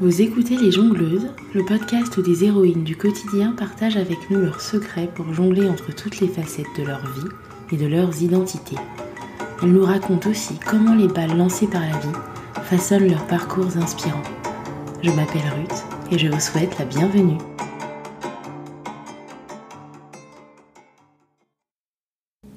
[0.00, 4.62] Vous écoutez Les Jongleuses, le podcast où des héroïnes du quotidien partagent avec nous leurs
[4.62, 7.28] secrets pour jongler entre toutes les facettes de leur vie
[7.72, 8.78] et de leurs identités.
[9.62, 12.18] Elles nous racontent aussi comment les balles lancées par la vie
[12.64, 14.22] façonnent leurs parcours inspirants.
[15.02, 17.38] Je m'appelle Ruth et je vous souhaite la bienvenue.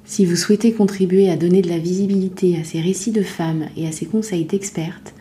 [0.05, 3.86] Si vous souhaitez contribuer à donner de la visibilité à ces récits de femmes et
[3.86, 5.13] à ces conseils d'expertes,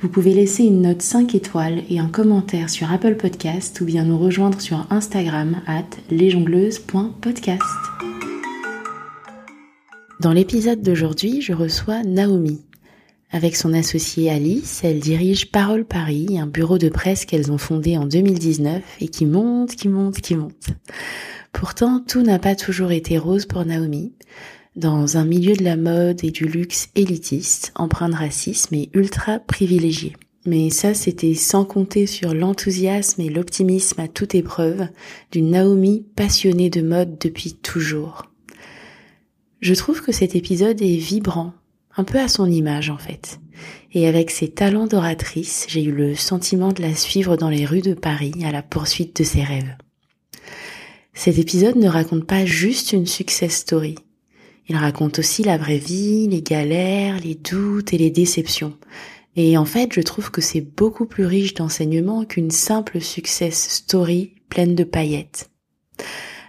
[0.00, 4.04] vous pouvez laisser une note 5 étoiles et un commentaire sur Apple Podcast ou bien
[4.04, 7.62] nous rejoindre sur Instagram at lesjongleuses.podcast.
[10.20, 12.60] Dans l'épisode d'aujourd'hui, je reçois Naomi.
[13.30, 17.98] Avec son associée Alice, elle dirige Parole Paris, un bureau de presse qu'elles ont fondé
[17.98, 20.68] en 2019 et qui monte, qui monte, qui monte.
[21.52, 24.12] Pourtant, tout n'a pas toujours été rose pour Naomi.
[24.78, 29.40] Dans un milieu de la mode et du luxe élitiste, empreint de racisme et ultra
[29.40, 30.14] privilégié.
[30.46, 34.86] Mais ça, c'était sans compter sur l'enthousiasme et l'optimisme à toute épreuve
[35.32, 38.26] d'une Naomi passionnée de mode depuis toujours.
[39.60, 41.54] Je trouve que cet épisode est vibrant,
[41.96, 43.40] un peu à son image en fait.
[43.92, 47.82] Et avec ses talents d'oratrice, j'ai eu le sentiment de la suivre dans les rues
[47.82, 49.74] de Paris à la poursuite de ses rêves.
[51.14, 53.96] Cet épisode ne raconte pas juste une success story.
[54.68, 58.76] Il raconte aussi la vraie vie, les galères, les doutes et les déceptions.
[59.36, 64.34] Et en fait, je trouve que c'est beaucoup plus riche d'enseignements qu'une simple success story
[64.48, 65.50] pleine de paillettes.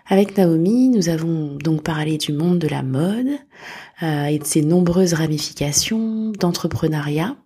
[0.08, 3.28] Avec Naomi, nous avons donc parlé du monde de la mode
[4.02, 7.38] euh, et de ses nombreuses ramifications, d'entrepreneuriat,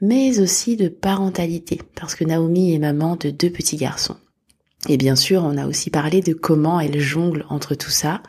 [0.00, 4.16] mais aussi de parentalité, parce que Naomi est maman de deux petits garçons.
[4.88, 8.20] Et bien sûr, on a aussi parlé de comment elle jongle entre tout ça,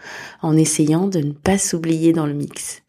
[0.42, 2.84] en essayant de ne pas s'oublier dans le mix.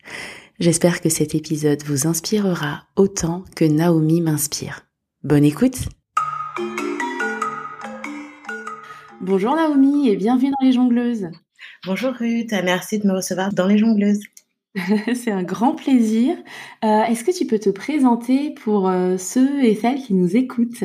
[0.61, 4.87] J'espère que cet épisode vous inspirera autant que Naomi m'inspire.
[5.23, 5.79] Bonne écoute
[9.21, 11.29] Bonjour Naomi et bienvenue dans les jongleuses.
[11.87, 14.21] Bonjour Ruth, merci de me recevoir dans les jongleuses.
[15.15, 16.37] C'est un grand plaisir.
[16.85, 20.85] Euh, est-ce que tu peux te présenter pour euh, ceux et celles qui nous écoutent?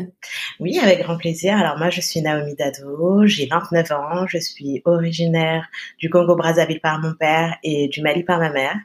[0.59, 1.57] Oui, avec grand plaisir.
[1.57, 5.67] Alors moi, je suis Naomi Dado, j'ai 29 ans, je suis originaire
[5.97, 8.78] du Congo-Brazzaville par mon père et du Mali par ma mère.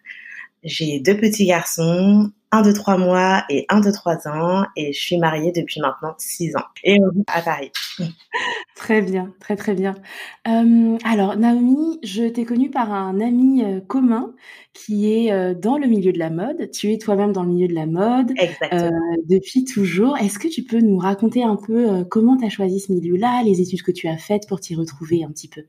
[0.63, 2.31] J'ai deux petits garçons,
[2.63, 6.55] de trois mois et un de trois ans et je suis mariée depuis maintenant six
[6.57, 7.71] ans et on vit à Paris.
[8.77, 9.95] Très bien, très très bien.
[10.49, 14.35] Euh, alors Naomi, je t'ai connue par un ami euh, commun
[14.73, 16.71] qui est euh, dans le milieu de la mode.
[16.73, 18.33] Tu es toi-même dans le milieu de la mode
[19.29, 20.19] depuis toujours.
[20.19, 23.61] Est-ce que tu peux nous raconter un peu comment tu as choisi ce milieu-là, les
[23.61, 25.63] études que tu as faites pour t'y retrouver un petit peu?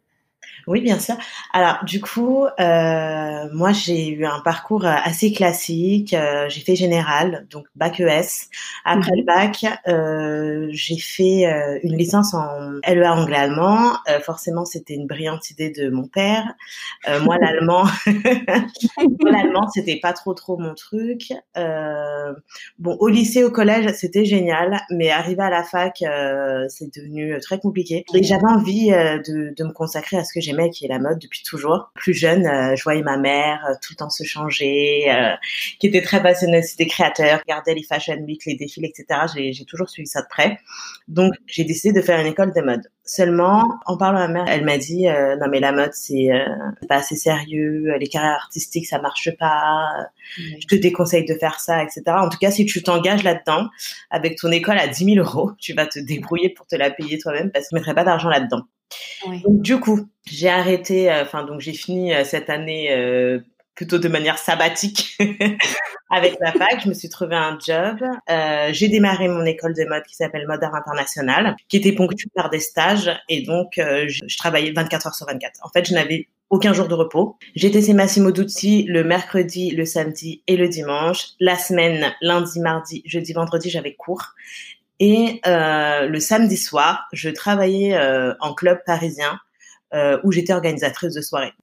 [0.67, 1.15] Oui, bien sûr.
[1.53, 6.13] Alors, du coup, euh, moi, j'ai eu un parcours euh, assez classique.
[6.13, 8.49] Euh, j'ai fait général, donc bac ES.
[8.83, 9.25] Après le mhm.
[9.25, 13.93] bac, euh, j'ai fait euh, une licence en LEA anglais-allemand.
[14.09, 16.53] Euh, forcément, c'était une brillante idée de mon père.
[17.21, 17.83] moi, l'allemand,
[19.23, 21.31] l'allemand, c'était pas trop trop mon truc.
[21.55, 25.97] bon, au lycée, au collège, c'était génial, mais arrivé à la fac,
[26.69, 28.03] c'est devenu très compliqué.
[28.13, 31.19] Et j'avais envie de, de me consacrer à ce que j'aimais, qui est la mode
[31.19, 31.91] depuis toujours.
[31.95, 35.33] Plus jeune, euh, je voyais ma mère euh, tout le temps se changer, euh,
[35.79, 39.21] qui était très passionnée aussi des créateurs, regardait les fashion week, les défilés, etc.
[39.51, 40.59] J'ai toujours suivi ça de près.
[41.07, 42.81] Donc, j'ai décidé de faire une école de mode.
[43.03, 46.29] Seulement, en parlant à ma mère, elle m'a dit non mais la mode c'est
[46.89, 51.83] pas assez sérieux, les carrières artistiques ça marche pas, je te déconseille de faire ça,
[51.83, 52.01] etc.
[52.07, 53.67] En tout cas, si tu t'engages là-dedans
[54.09, 57.19] avec ton école à 10 000 euros, tu vas te débrouiller pour te la payer
[57.19, 58.63] toi-même parce que tu mettrais pas d'argent là-dedans.
[59.43, 63.39] Donc, du coup, j'ai arrêté, euh, enfin, donc j'ai fini euh, cette année euh,
[63.75, 65.17] plutôt de manière sabbatique
[66.09, 66.81] avec la fac.
[66.83, 67.97] Je me suis trouvé un job.
[68.71, 72.49] j'ai démarré mon école de mode qui s'appelle Mode Art International, qui était ponctuée par
[72.49, 73.11] des stages.
[73.27, 75.59] Et donc, je, travaillais 24 heures sur 24.
[75.63, 77.37] En fait, je n'avais aucun jour de repos.
[77.55, 81.31] J'étais chez Massimo Dutti le mercredi, le samedi et le dimanche.
[81.41, 84.35] La semaine, lundi, mardi, jeudi, vendredi, j'avais cours.
[84.99, 89.39] Et euh, le samedi soir, je travaillais euh, en club parisien
[89.93, 91.53] euh, où j'étais organisatrice de soirée.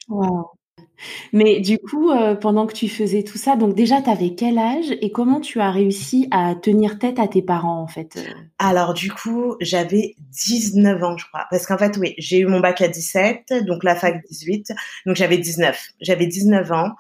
[1.33, 4.59] Mais du coup, euh, pendant que tu faisais tout ça, donc déjà, tu avais quel
[4.59, 8.17] âge et comment tu as réussi à tenir tête à tes parents en fait?
[8.17, 8.33] Euh?
[8.59, 11.47] Alors du coup, j'avais 19 ans, je crois.
[11.51, 14.73] Parce qu'en fait, oui, j'ai eu mon bac à 17, donc la fac 18,
[15.07, 15.89] donc j'avais 19.
[16.01, 16.91] J'avais 19 ans.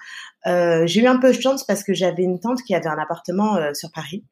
[0.46, 2.98] Euh, j'ai eu un peu de chance parce que j'avais une tante qui avait un
[2.98, 4.24] appartement sur Paris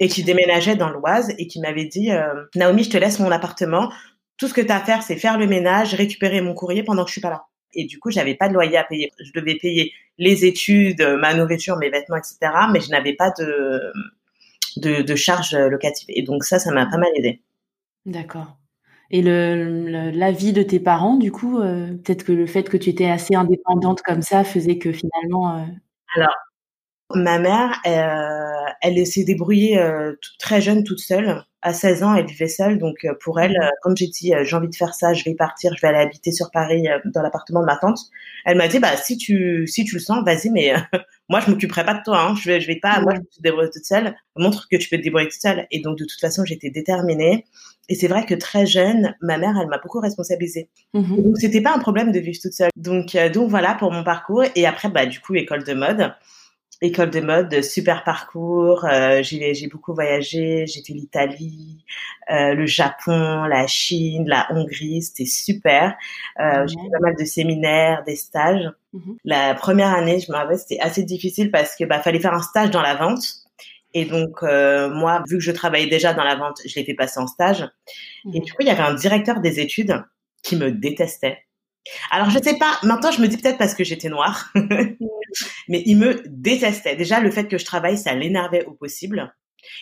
[0.00, 3.30] et qui déménageait dans l'Oise et qui m'avait dit euh, Naomi, je te laisse mon
[3.30, 3.92] appartement.
[4.36, 7.04] Tout ce que tu as à faire, c'est faire le ménage, récupérer mon courrier pendant
[7.04, 7.44] que je suis pas là.
[7.74, 9.12] Et du coup, j'avais pas de loyer à payer.
[9.22, 12.52] Je devais payer les études, ma nourriture, mes vêtements, etc.
[12.72, 13.92] Mais je n'avais pas de
[14.76, 16.08] de, de charges locatives.
[16.08, 17.42] Et donc ça, ça m'a pas mal aidé.
[18.06, 18.56] D'accord.
[19.10, 22.88] Et le, l'avis de tes parents, du coup, euh, peut-être que le fait que tu
[22.88, 25.58] étais assez indépendante comme ça faisait que finalement.
[25.58, 25.64] Euh...
[26.16, 26.34] Alors,
[27.14, 31.44] ma mère, euh, elle s'est débrouillée euh, très jeune, toute seule.
[31.64, 34.68] À 16 ans, elle vivait seule, donc euh, pour elle, quand j'ai dit j'ai envie
[34.68, 37.66] de faire ça, je vais partir, je vais aller habiter sur Paris dans l'appartement de
[37.66, 38.00] ma tante,
[38.44, 40.74] elle m'a dit bah si tu si tu le sens, vas-y, mais
[41.28, 42.34] moi je m'occuperai pas de toi, hein.
[42.34, 44.14] je vais je vais pas, moi je te débrouiller toute seule.
[44.36, 45.66] Montre que tu peux te débrouiller toute seule.
[45.70, 47.44] Et donc de toute façon, j'étais déterminée.
[47.88, 50.70] Et c'est vrai que très jeune, ma mère, elle m'a beaucoup responsabilisée.
[50.94, 52.70] Mmh donc c'était pas un problème de vivre toute seule.
[52.76, 54.44] Donc euh, donc voilà pour mon parcours.
[54.56, 56.12] Et après bah du coup école de mode,
[56.82, 58.84] école de mode, super parcours.
[58.84, 60.66] Euh, j'ai beaucoup voyagé.
[60.66, 61.84] J'ai fait l'Italie,
[62.30, 65.02] euh, le Japon, la Chine, la Hongrie.
[65.02, 65.94] C'était super.
[66.40, 68.68] Euh, J'ai fait pas mal de séminaires, des stages.
[68.92, 72.34] Mmh la première année, je me rappelle, c'était assez difficile parce que bah fallait faire
[72.34, 73.22] un stage dans la vente.
[73.94, 76.94] Et donc, euh, moi, vu que je travaillais déjà dans la vente, je l'ai fait
[76.94, 77.68] passer en stage.
[78.34, 78.44] Et mhm.
[78.44, 80.02] du coup, il y avait un directeur des études
[80.42, 81.38] qui me détestait.
[82.10, 84.52] Alors, je sais pas, maintenant, je me dis peut-être parce que j'étais noire,
[85.68, 86.96] mais il me détestait.
[86.96, 89.32] Déjà, le fait que je travaille, ça l'énervait au possible.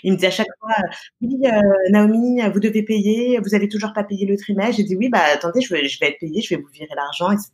[0.03, 0.75] Il me dit à chaque fois,
[1.23, 4.77] oui, euh, Naomi, vous devez payer, vous avez toujours pas payé le trimestre.
[4.77, 6.95] J'ai dit oui, bah attendez, je vais, je vais être payée, je vais vous virer
[6.95, 7.51] l'argent, etc.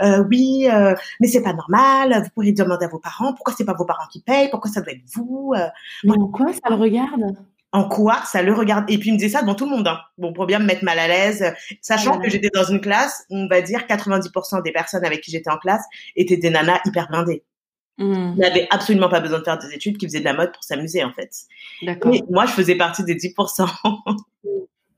[0.00, 2.22] Euh, oui, euh, mais c'est pas normal.
[2.24, 3.32] Vous pourriez demander à vos parents.
[3.34, 4.50] Pourquoi c'est pas vos parents qui payent?
[4.50, 5.54] Pourquoi ça doit être vous?
[6.04, 7.36] Mais en quoi ça le regarde?
[7.72, 8.84] En quoi ça le regarde?
[8.90, 10.00] Et puis il me disait ça devant tout le monde hein.
[10.18, 13.46] bon pour bien me mettre mal à l'aise sachant que j'étais dans une classe on
[13.46, 15.84] va dire 90% des personnes avec qui j'étais en classe
[16.16, 17.44] étaient des nanas hyper blindées
[18.00, 18.38] Mmh.
[18.38, 21.04] N'avait absolument pas besoin de faire des études, qui faisaient de la mode pour s'amuser
[21.04, 21.30] en fait.
[21.82, 22.14] D'accord.
[22.30, 23.68] moi, je faisais partie des 10%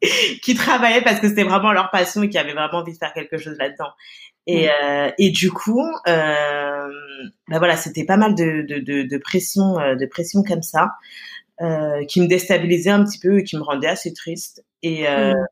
[0.42, 3.12] qui travaillaient parce que c'était vraiment leur passion et qui avaient vraiment envie de faire
[3.12, 3.90] quelque chose là-dedans.
[4.46, 4.70] Et, mmh.
[4.84, 6.88] euh, et du coup, euh,
[7.48, 10.92] bah voilà, c'était pas mal de, de, de, de pression, euh, de pression comme ça,
[11.60, 14.64] euh, qui me déstabilisait un petit peu et qui me rendait assez triste.
[14.82, 15.46] Et euh, mmh.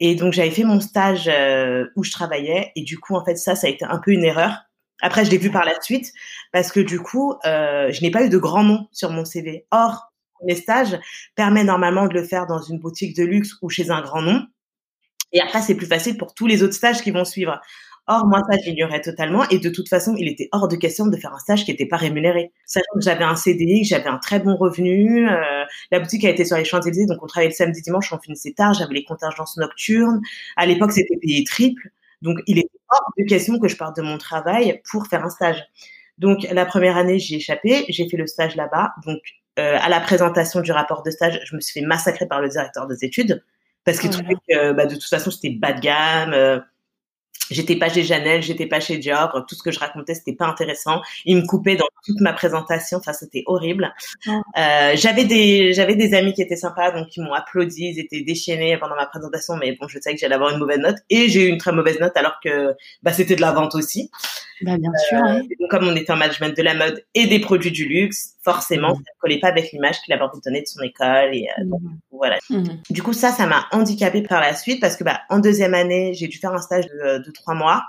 [0.00, 3.36] et donc j'avais fait mon stage euh, où je travaillais et du coup en fait
[3.36, 4.70] ça, ça a été un peu une erreur
[5.02, 6.12] après, je l'ai vu par la suite
[6.52, 9.66] parce que du coup, euh, je n'ai pas eu de grand nom sur mon CV.
[9.70, 10.12] Or,
[10.46, 10.98] mes stages
[11.34, 14.46] permet normalement de le faire dans une boutique de luxe ou chez un grand nom.
[15.32, 17.60] Et après, c'est plus facile pour tous les autres stages qui vont suivre.
[18.12, 19.48] Or, moi, ça, j'ignorais totalement.
[19.50, 21.86] Et de toute façon, il était hors de question de faire un stage qui n'était
[21.86, 22.50] pas rémunéré.
[22.66, 25.30] Sachant que j'avais un CDI, j'avais un très bon revenu.
[25.30, 28.18] Euh, la boutique a été sur les Champs-Élysées, donc on travaillait le samedi, dimanche, on
[28.18, 28.74] finissait tard.
[28.74, 30.20] J'avais les contingences nocturnes.
[30.56, 31.90] À l'époque, c'était payé triple.
[32.20, 35.30] Donc, il est hors de question que je parte de mon travail pour faire un
[35.30, 35.62] stage.
[36.18, 37.84] Donc, la première année, j'ai échappé.
[37.90, 38.90] J'ai fait le stage là-bas.
[39.06, 39.20] Donc,
[39.60, 42.48] euh, à la présentation du rapport de stage, je me suis fait massacrer par le
[42.48, 43.44] directeur des études
[43.84, 46.32] parce qu'il oh trouvait que bah, de toute façon, c'était bas de gamme.
[46.32, 46.58] Euh,
[47.50, 49.44] J'étais pas chez Janelle, j'étais pas chez Dior.
[49.48, 51.02] Tout ce que je racontais, c'était pas intéressant.
[51.24, 52.98] Il me coupait dans toute ma présentation.
[52.98, 53.92] Enfin, c'était horrible.
[54.28, 57.92] Euh, j'avais des, j'avais des amis qui étaient sympas, donc ils m'ont applaudi.
[57.94, 60.78] Ils étaient déchaînés pendant ma présentation, mais bon, je savais que j'allais avoir une mauvaise
[60.78, 60.96] note.
[61.10, 64.10] Et j'ai eu une très mauvaise note alors que, bah, c'était de la vente aussi.
[64.62, 65.24] Bah, bien sûr.
[65.24, 68.34] Euh, donc, comme on était en management de la mode et des produits du luxe,
[68.42, 68.94] forcément, mmh.
[68.94, 71.34] ça ne collait pas avec l'image qu'il avait envie de donner de son école.
[71.34, 71.98] Et euh, mmh.
[72.10, 72.38] voilà.
[72.50, 72.64] Mmh.
[72.90, 76.14] Du coup, ça, ça m'a handicapée par la suite parce que, bah, en deuxième année,
[76.14, 77.84] j'ai dû faire un stage de, de trois mois.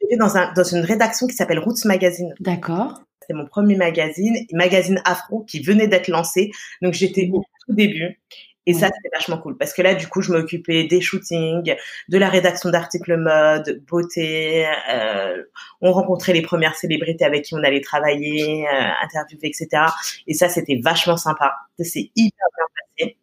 [0.00, 2.34] J'étais dans, un, dans une rédaction qui s'appelle Roots Magazine.
[2.40, 3.02] D'accord.
[3.20, 6.52] C'était mon premier magazine, magazine afro qui venait d'être lancé.
[6.80, 8.20] Donc j'étais au tout début.
[8.66, 11.74] Et ça, c'était vachement cool parce que là, du coup, je m'occupais des shootings,
[12.08, 14.66] de la rédaction d'articles mode, beauté.
[14.92, 15.42] Euh,
[15.80, 19.84] on rencontrait les premières célébrités avec qui on allait travailler, euh, interviewer, etc.
[20.26, 21.54] Et ça, c'était vachement sympa.
[21.78, 23.16] C'est hyper bien passé.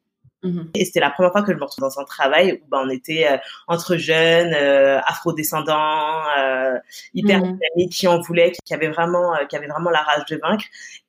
[0.43, 2.83] Mmh Et c'était la première fois que je me retrouvais dans un travail où ben,
[2.85, 6.77] on était euh, entre jeunes, euh, afro-descendants, euh,
[7.13, 10.37] hyper mmh qui en voulaient, qui avaient vraiment, euh, qui avaient vraiment la rage de
[10.41, 10.65] vaincre.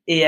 [0.06, 0.24] Et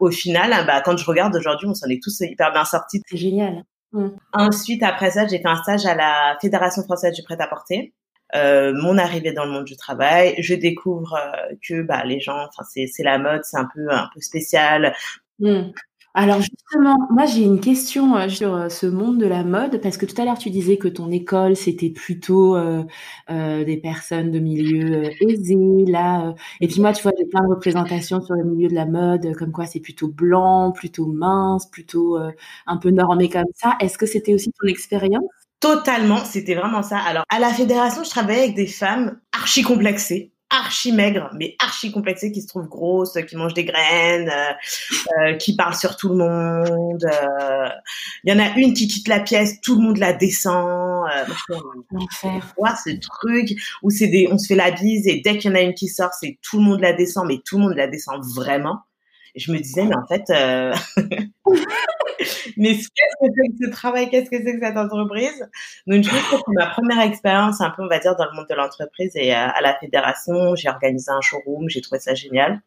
[0.00, 3.02] au final, bah, quand je regarde aujourd'hui, on s'en est tous hyper bien sortis.
[3.06, 3.64] C'est génial.
[3.92, 4.08] Mmh.
[4.32, 7.92] Ensuite, après ça, j'ai fait un stage à la Fédération française du prêt-à-porter.
[8.34, 11.18] Euh, mon arrivée dans le monde du travail, je découvre
[11.66, 14.94] que bah, les gens, enfin c'est la mode, c'est un peu un peu spécial.
[16.12, 19.96] Alors justement, moi j'ai une question euh, sur euh, ce monde de la mode parce
[19.96, 22.84] que tout à l'heure tu disais que ton école c'était plutôt euh,
[23.28, 28.20] des personnes de milieu aisés là et puis moi tu vois j'ai plein de représentations
[28.20, 32.18] sur le milieu de la mode comme quoi c'est plutôt blanc, plutôt mince, plutôt
[32.66, 33.76] un peu normé comme ça.
[33.80, 35.22] Est-ce que c'était aussi ton expérience?
[35.60, 36.98] Totalement, c'était vraiment ça.
[36.98, 41.90] Alors à la fédération, je travaillais avec des femmes archi complexées archi maigre, mais archi
[41.92, 44.52] complexé, qui se trouve grosse, qui mange des graines, euh,
[45.18, 47.04] euh, qui parle sur tout le monde.
[47.04, 47.68] Euh.
[48.24, 51.08] Il y en a une qui quitte la pièce, tout le monde la descend.
[51.90, 52.54] L'enfer.
[52.58, 53.50] Ouais, ce truc
[53.82, 55.74] où c'est des, on se fait la bise et dès qu'il y en a une
[55.74, 58.80] qui sort, c'est tout le monde la descend, mais tout le monde la descend vraiment.
[59.36, 60.72] Je me disais, mais en fait, euh...
[62.56, 64.10] mais qu'est-ce que c'est que ce travail?
[64.10, 65.48] Qu'est-ce que c'est que cette entreprise?
[65.86, 68.46] Donc, je pense que ma première expérience, un peu, on va dire, dans le monde
[68.48, 72.60] de l'entreprise et à, à la fédération, j'ai organisé un showroom, j'ai trouvé ça génial.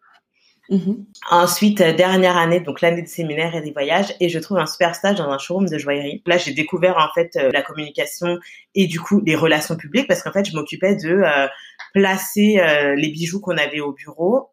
[0.70, 1.06] Mhm.
[1.30, 4.66] Ensuite, euh, dernière année, donc l'année de séminaire et des voyages, et je trouve un
[4.66, 6.24] super stage dans un showroom de joaillerie.
[6.26, 8.40] Là, j'ai découvert en fait euh, la communication
[8.74, 11.48] et du coup les relations publiques parce qu'en fait, je m'occupais de euh,
[11.94, 12.60] placer
[12.98, 14.50] les bijoux qu'on avait au bureau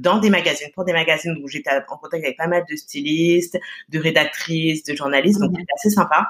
[0.00, 3.58] dans des magazines, pour des magazines où j'étais en contact avec pas mal de stylistes,
[3.88, 5.56] de rédactrices, de journalistes, donc mhm.
[5.58, 6.28] c'était assez sympa.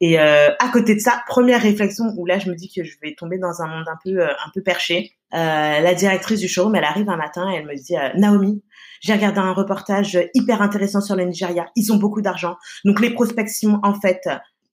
[0.00, 2.96] Et euh, à côté de ça, première réflexion où là je me dis que je
[3.02, 5.12] vais tomber dans un monde un peu euh, un peu perché.
[5.34, 8.62] Euh, la directrice du showroom, elle arrive un matin et elle me dit Naomi,
[9.00, 11.66] j'ai regardé un reportage hyper intéressant sur le Nigeria.
[11.74, 14.28] Ils ont beaucoup d'argent, donc les prospections en fait.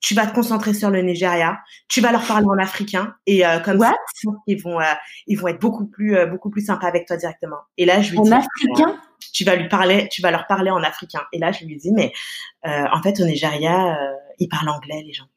[0.06, 1.58] Tu vas te concentrer sur le Nigeria,
[1.88, 3.96] tu vas leur parler en africain et comme ça
[4.46, 4.78] ils vont
[5.26, 7.58] ils vont être beaucoup plus beaucoup plus sympas avec toi directement.
[7.78, 9.00] Et là je lui en africain?
[9.36, 11.22] tu vas lui parler, tu vas leur parler en africain.
[11.34, 12.14] Et là, je lui dis, mais
[12.66, 15.28] euh, en fait, au Nigeria, euh, ils parlent anglais, les gens.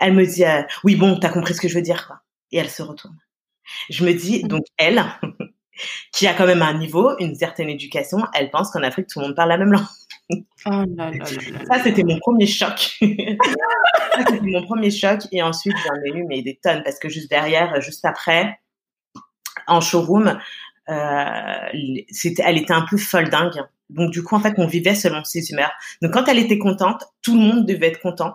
[0.00, 2.20] Elle me dit, euh, oui, bon, t'as compris ce que je veux dire, quoi.
[2.50, 3.18] Et elle se retourne.
[3.90, 5.04] Je me dis, donc elle,
[6.12, 9.26] qui a quand même un niveau, une certaine éducation, elle pense qu'en Afrique, tout le
[9.26, 9.84] monde parle la même langue.
[10.30, 12.98] Oh là là Ça, c'était mon premier choc.
[13.00, 15.20] Ça, c'était mon premier choc.
[15.32, 18.58] Et ensuite, j'en ai eu mais des tonnes parce que juste derrière, juste après,
[19.66, 20.38] en showroom,
[20.88, 23.62] euh, c'était, elle était un peu folle dingue.
[23.90, 25.72] Donc du coup, en fait, on vivait selon ses humeurs.
[26.02, 28.34] Donc quand elle était contente, tout le monde devait être content.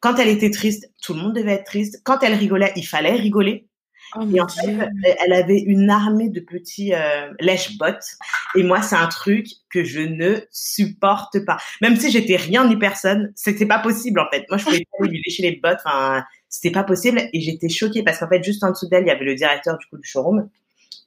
[0.00, 2.00] Quand elle était triste, tout le monde devait être triste.
[2.04, 3.68] Quand elle rigolait, il fallait rigoler.
[4.14, 4.76] Oh, et en fait,
[5.24, 8.16] elle avait une armée de petits euh, lèche-bottes.
[8.54, 11.58] Et moi, c'est un truc que je ne supporte pas.
[11.80, 14.44] Même si j'étais rien ni personne, c'était pas possible en fait.
[14.48, 15.80] Moi, je pouvais pas lui lécher les bottes.
[15.84, 17.20] Enfin, c'était pas possible.
[17.32, 19.76] Et j'étais choquée parce qu'en fait, juste en dessous d'elle, il y avait le directeur
[19.78, 20.48] du coup du showroom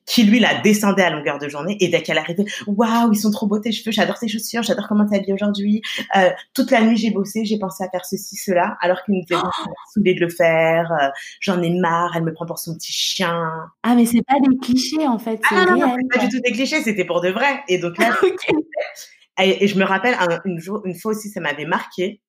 [0.09, 3.29] qui lui la descendait à longueur de journée et dès qu'elle arrivait, waouh, ils sont
[3.29, 5.83] trop beaux tes cheveux, j'adore tes chaussures, j'adore comment t'es habillée aujourd'hui.
[6.17, 9.21] Euh, toute la nuit j'ai bossé, j'ai pensé à faire ceci, cela, alors qu'il nous
[9.21, 9.69] était oh.
[9.93, 10.91] saoulé de le faire.
[10.91, 11.09] Euh,
[11.41, 13.51] J'en ai marre, elle me prend pour son petit chien.
[13.83, 15.39] Ah mais c'est pas des clichés en fait.
[15.51, 17.63] Ah non, non, pas du tout des clichés, c'était pour de vrai.
[17.67, 18.17] Et donc là,
[19.39, 22.19] et, je me rappelle une, jour, une fois aussi, ça m'avait marqué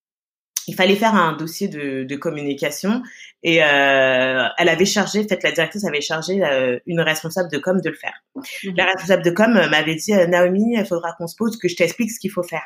[0.66, 3.02] il fallait faire un dossier de, de communication
[3.42, 7.80] et euh, elle avait chargé, fait la directrice avait chargé euh, une responsable de com
[7.80, 8.14] de le faire.
[8.34, 8.74] Mhm.
[8.76, 11.76] La responsable de com m'avait dit euh, Naomi, il faudra qu'on se pose, que je
[11.76, 12.64] t'explique ce qu'il faut faire.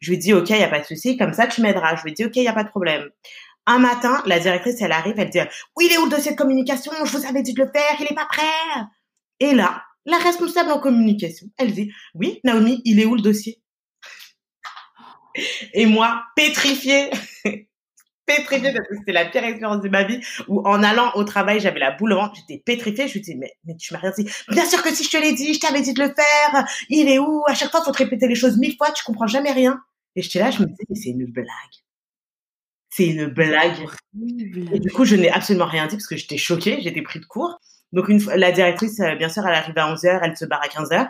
[0.00, 1.96] Je lui dis ok, il y a pas de souci, comme ça tu m'aideras.
[1.96, 3.08] Je lui dis ok, il y a pas de problème.
[3.66, 5.40] Un matin, la directrice elle arrive, elle dit
[5.76, 6.92] oui, il est où le dossier de communication?
[7.04, 8.82] Je vous avais dit de le faire, il est pas prêt.
[9.40, 13.60] Et là, la responsable en communication, elle dit oui, Naomi, il est où le dossier?
[15.72, 17.10] Et moi, pétrifiée,
[18.26, 21.60] pétrifiée parce que c'était la pire expérience de ma vie où en allant au travail,
[21.60, 24.12] j'avais la boule au ventre, j'étais pétrifiée, je me disais, mais, mais tu m'as rien
[24.16, 24.28] dit.
[24.48, 27.08] Bien sûr que si je te l'ai dit, je t'avais dit de le faire, il
[27.08, 27.42] est où?
[27.46, 29.80] À chaque fois, faut te répéter les choses mille fois, tu comprends jamais rien.
[30.16, 31.46] Et j'étais là, je me disais, mais c'est une blague.
[32.90, 33.86] C'est une blague.
[34.72, 37.26] Et du coup, je n'ai absolument rien dit parce que j'étais choquée, j'étais pris de
[37.26, 37.60] court.
[37.92, 40.62] Donc, une fois, la directrice, euh, bien sûr, elle arrive à 11h, elle se barre
[40.62, 41.08] à 15h.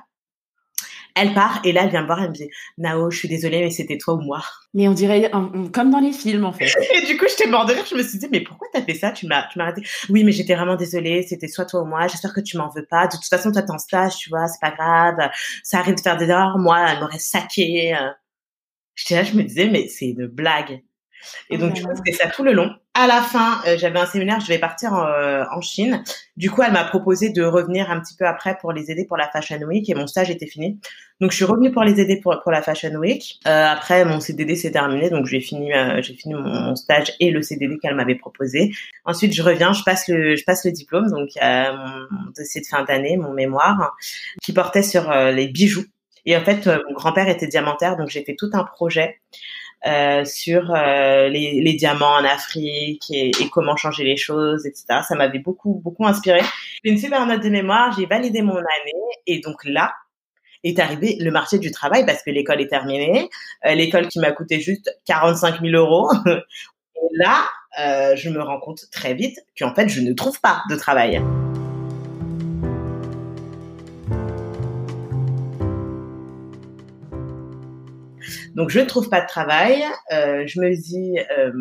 [1.19, 3.61] Elle part et là, elle vient me voir, elle me dit Nao, je suis désolée,
[3.61, 4.45] mais c'était toi ou moi.
[4.75, 5.31] Mais on dirait
[5.73, 6.67] comme dans les films, en fait.
[6.95, 7.87] et du coup, j'étais mort de rire.
[7.89, 9.13] Je me suis dit, mais pourquoi t'as fait ça?
[9.13, 9.83] Tu m'as, tu m'as arrêté.
[10.11, 11.23] Oui, mais j'étais vraiment désolée.
[11.23, 12.07] C'était soit toi ou moi.
[12.07, 13.07] J'espère que tu m'en veux pas.
[13.07, 15.31] De toute façon, toi, t'es en stage, tu vois, c'est pas grave.
[15.65, 16.59] Ça arrive de faire des erreurs.
[16.59, 17.97] Moi, elle m'aurait saqué.
[18.95, 20.83] J'étais là, je me disais, mais c'est une blague.
[21.51, 22.71] Et donc, du coup, c'était ça tout le long.
[22.99, 26.03] À la fin, euh, j'avais un séminaire, je vais partir en, euh, en Chine.
[26.39, 29.19] Du coup, elle m'a proposé de revenir un petit peu après pour les aider pour
[29.19, 30.81] la Fashion Week et mon stage était fini.
[31.21, 33.39] Donc, je suis revenue pour les aider pour, pour la Fashion Week.
[33.47, 37.43] Euh, après, mon CDD s'est terminé, donc j'ai fini, j'ai fini mon, stage et le
[37.43, 38.73] CDD qu'elle m'avait proposé.
[39.05, 42.83] Ensuite, je reviens, je passe le, je passe le diplôme, donc mon dossier de fin
[42.85, 43.95] d'année, mon mémoire,
[44.43, 45.85] qui portait sur les bijoux.
[46.25, 49.19] Et en fait, mon grand-père était diamantaire, donc j'ai fait tout un projet
[49.87, 55.01] euh, sur euh, les, diamants en Afrique et, comment changer les choses, etc.
[55.07, 56.41] Ça m'avait beaucoup, beaucoup inspiré.
[56.83, 58.93] J'ai une super note de mémoire, j'ai validé mon année
[59.27, 59.93] et donc là
[60.65, 63.29] est arrivé le marché du travail parce que l'école est terminée,
[63.67, 66.11] euh, l'école qui m'a coûté juste 45 000 euros.
[66.27, 67.47] et là,
[68.17, 71.23] je me rends compte très vite qu'en fait, je ne trouve pas de travail.
[78.57, 79.85] Donc je ne trouve pas de travail.
[80.13, 81.53] Euh, je me dis, euh,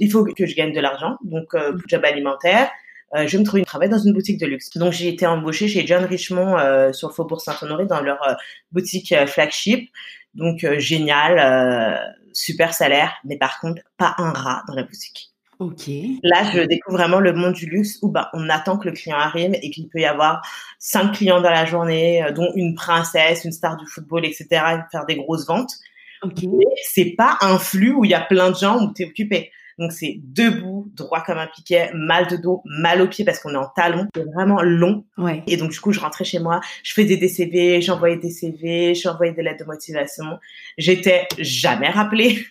[0.00, 2.68] il faut que je gagne de l'argent, donc euh, job alimentaire.
[3.14, 4.70] Euh, je me trouver un travail dans une boutique de luxe.
[4.76, 8.34] Donc j'ai été embauchée chez John Richemont euh, sur le Faubourg Saint-Honoré dans leur euh,
[8.72, 9.88] boutique flagship.
[10.34, 15.30] Donc génial, super salaire, mais par contre pas un rat dans la boutique.
[15.58, 15.88] Ok.
[16.22, 19.18] Là, je découvre vraiment le monde du luxe où bah, on attend que le client
[19.18, 20.40] arrive et qu'il peut y avoir
[20.78, 25.04] cinq clients dans la journée, dont une princesse, une star du football, etc., et faire
[25.04, 25.74] des grosses ventes.
[26.24, 29.06] Mais c'est pas un flux où il y a plein de gens où tu es
[29.06, 29.50] occupé.
[29.78, 33.54] Donc c'est debout, droit comme un piquet, mal de dos, mal aux pieds parce qu'on
[33.54, 35.04] est en talon, c'est vraiment long.
[35.16, 35.42] Ouais.
[35.46, 38.94] Et donc du coup, je rentrais chez moi, je faisais des CV, j'envoyais des CV,
[38.94, 40.38] j'envoyais des lettres de motivation.
[40.78, 42.44] J'étais jamais rappelée.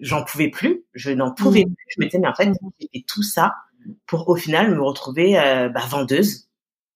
[0.00, 1.74] J'en pouvais plus, je n'en pouvais Mmh.
[1.74, 1.86] plus.
[1.88, 3.54] Je me disais mais en fait, j'ai fait tout ça
[4.06, 6.45] pour au final me retrouver euh, bah, vendeuse.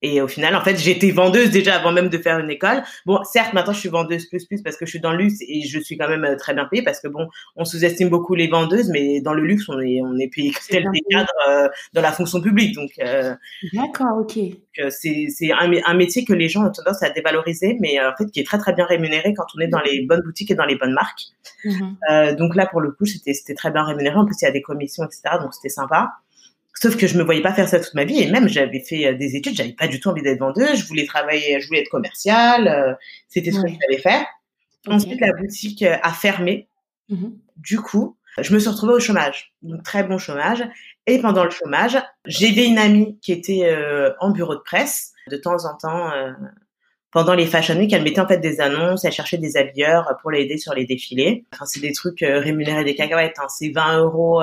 [0.03, 2.83] Et au final, en fait, j'étais vendeuse déjà avant même de faire une école.
[3.05, 5.41] Bon, certes, maintenant, je suis vendeuse plus plus parce que je suis dans le luxe
[5.47, 8.35] et je suis quand même euh, très bien payée parce que bon, on sous-estime beaucoup
[8.35, 11.29] les vendeuses, mais dans le luxe, on est on est payé C'est tel des cadres
[11.49, 12.75] euh, dans la fonction publique.
[12.75, 13.35] Donc, euh,
[13.75, 14.39] D'accord, ok.
[14.75, 18.11] que c'est c'est un, un métier que les gens ont tendance à dévaloriser, mais euh,
[18.11, 20.51] en fait qui est très très bien rémunéré quand on est dans les bonnes boutiques
[20.51, 21.25] et dans les bonnes marques.
[21.65, 21.97] Mhm.
[22.11, 24.17] Euh, donc là pour le coup c'était c'était très bien rémunéré.
[24.17, 25.23] En plus il y a des commissions etc.
[25.41, 26.13] Donc c'était sympa.
[26.81, 29.07] Sauf que je me voyais pas faire ça toute ma vie et même j'avais fait
[29.07, 30.77] euh, des études, j'avais pas du tout envie d'être vendeuse.
[30.81, 32.69] Je voulais travailler, je voulais être commerciale.
[32.69, 32.95] euh,
[33.29, 33.71] c'était ce Ouais.
[33.71, 34.27] que je savais faire.
[34.87, 36.69] Ensuite la boutique euh, a fermé.
[37.11, 37.37] Mhm.
[37.59, 40.65] Du coup, je me suis retrouvée au chômage, donc très bon chômage.
[41.07, 45.13] Et pendant le chômage, j'aidais une amie qui était euh, en bureau de presse.
[45.31, 46.33] De temps en temps, euh,
[47.11, 50.31] pendant les Fashion Week, elle mettait en fait des annonces, elle cherchait des habilleurs pour
[50.31, 51.45] l'aider sur les défilés.
[51.53, 53.49] Enfin, c'est des trucs euh, rémunérés des cacahuètes, hein.
[53.49, 54.43] c'est 20 euros,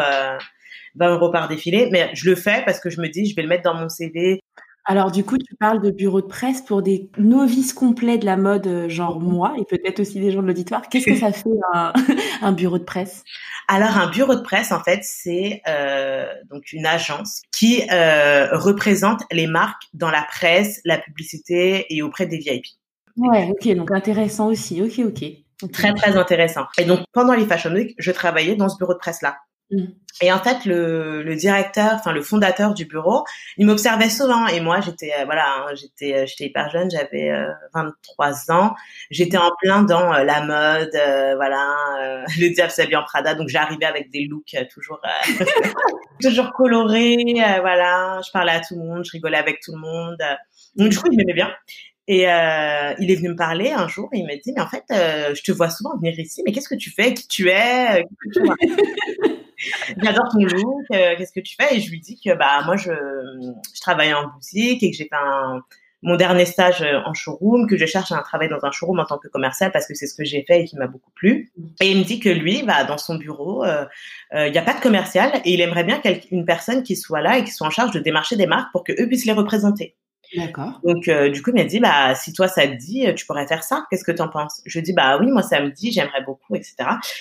[0.99, 1.89] 20 euros par défilé.
[1.91, 3.89] Mais je le fais parce que je me dis, je vais le mettre dans mon
[3.89, 4.39] CV.
[4.89, 8.37] Alors du coup, tu parles de bureau de presse pour des novices complets de la
[8.37, 10.87] mode, euh, genre moi, et peut-être aussi des gens de l'auditoire.
[10.87, 11.91] Qu'est-ce que ça fait un,
[12.41, 13.25] un bureau de presse?
[13.67, 19.23] Alors un bureau de presse, en fait, c'est euh, donc une agence qui euh, représente
[19.29, 22.63] les marques dans la presse, la publicité et auprès des VIP.
[23.17, 24.81] Ouais, ok, donc intéressant aussi.
[24.81, 25.23] Ok, ok.
[25.63, 25.71] Ok.
[25.71, 26.65] Très très intéressant.
[26.77, 29.21] Et donc pendant les Fashion Week, je travaillais dans ce bureau de presse
[29.71, 29.85] Mm.
[30.21, 33.23] Et en fait, le, directeur, enfin le fondateur du bureau,
[33.57, 34.47] il m'observait souvent.
[34.47, 38.75] Et moi, j'étais euh, voilà, hein, j'étais euh, j'étais hyper jeune, j'avais euh, 23 ans.
[39.11, 43.35] J'étais en plein dans euh, la mode, voilà, le diable s'habille en Prada.
[43.35, 44.99] Donc j'arrivais avec des looks toujours
[46.21, 48.19] toujours colorés, voilà.
[48.25, 50.17] Je parlais à tout le monde, je rigolais avec tout le monde.
[50.75, 51.51] Donc du coup, il m'aimait bien.
[52.09, 54.67] Et euh, il est venu me parler un jour et il m'a dit mais en
[54.67, 57.13] fait euh, je te vois souvent venir ici mais qu'est-ce que tu fais?
[57.13, 58.01] Qui tu es?
[58.01, 58.03] Euh,
[60.01, 61.75] J'adore ton look euh, qu'est-ce que tu fais?
[61.75, 65.05] Et je lui dis que bah moi je je travaille en boutique et que j'ai
[65.05, 65.61] fait un
[66.03, 69.17] mon dernier stage en showroom que je cherche un travail dans un showroom en tant
[69.17, 71.51] que commercial parce que c'est ce que j'ai fait et qui m'a beaucoup plu.
[71.81, 74.79] Et il me dit que lui bah dans son bureau il n'y a pas de
[74.79, 77.71] commercial et il aimerait bien quel- une personne qui soit là et qui soit en
[77.71, 79.95] charge de démarcher des marques pour que eux puissent les représenter
[80.35, 80.81] D'accord.
[80.83, 83.25] donc euh, du coup, il m'a dit bah si toi ça te dit, euh, tu
[83.25, 83.85] pourrais faire ça.
[83.89, 84.61] Qu'est-ce que t'en penses?
[84.65, 86.75] Je lui dis bah oui, moi ça me dit, j'aimerais beaucoup, etc.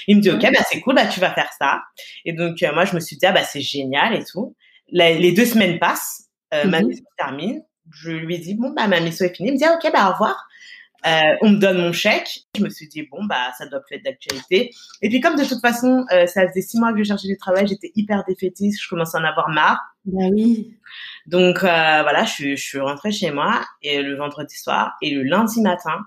[0.09, 1.83] Il me dit ok, bah c'est cool, bah tu vas faire ça.
[2.25, 4.55] Et donc euh, moi je me suis dit ah bah c'est génial et tout.
[4.91, 6.87] La- les deux semaines passent, euh, ma Mhm.
[6.89, 7.63] mission se termine.
[7.93, 9.51] Je lui dis bon bah ma mission est finie.
[9.51, 10.47] Il me dit ah, ok bah au revoir.
[11.07, 12.41] Euh, on me donne mon chèque.
[12.57, 14.71] Je me suis dit bon bah ça doit plus être d'actualité.
[15.03, 17.37] Et puis comme de toute façon euh, ça faisait six mois que je cherchais du
[17.37, 19.79] travail, j'étais hyper défaitiste, je commençais à en avoir marre.
[20.07, 20.73] Bah oui.
[21.27, 25.11] Donc euh, voilà, je suis, je suis rentrée chez moi et le vendredi soir et
[25.11, 25.99] le lundi matin,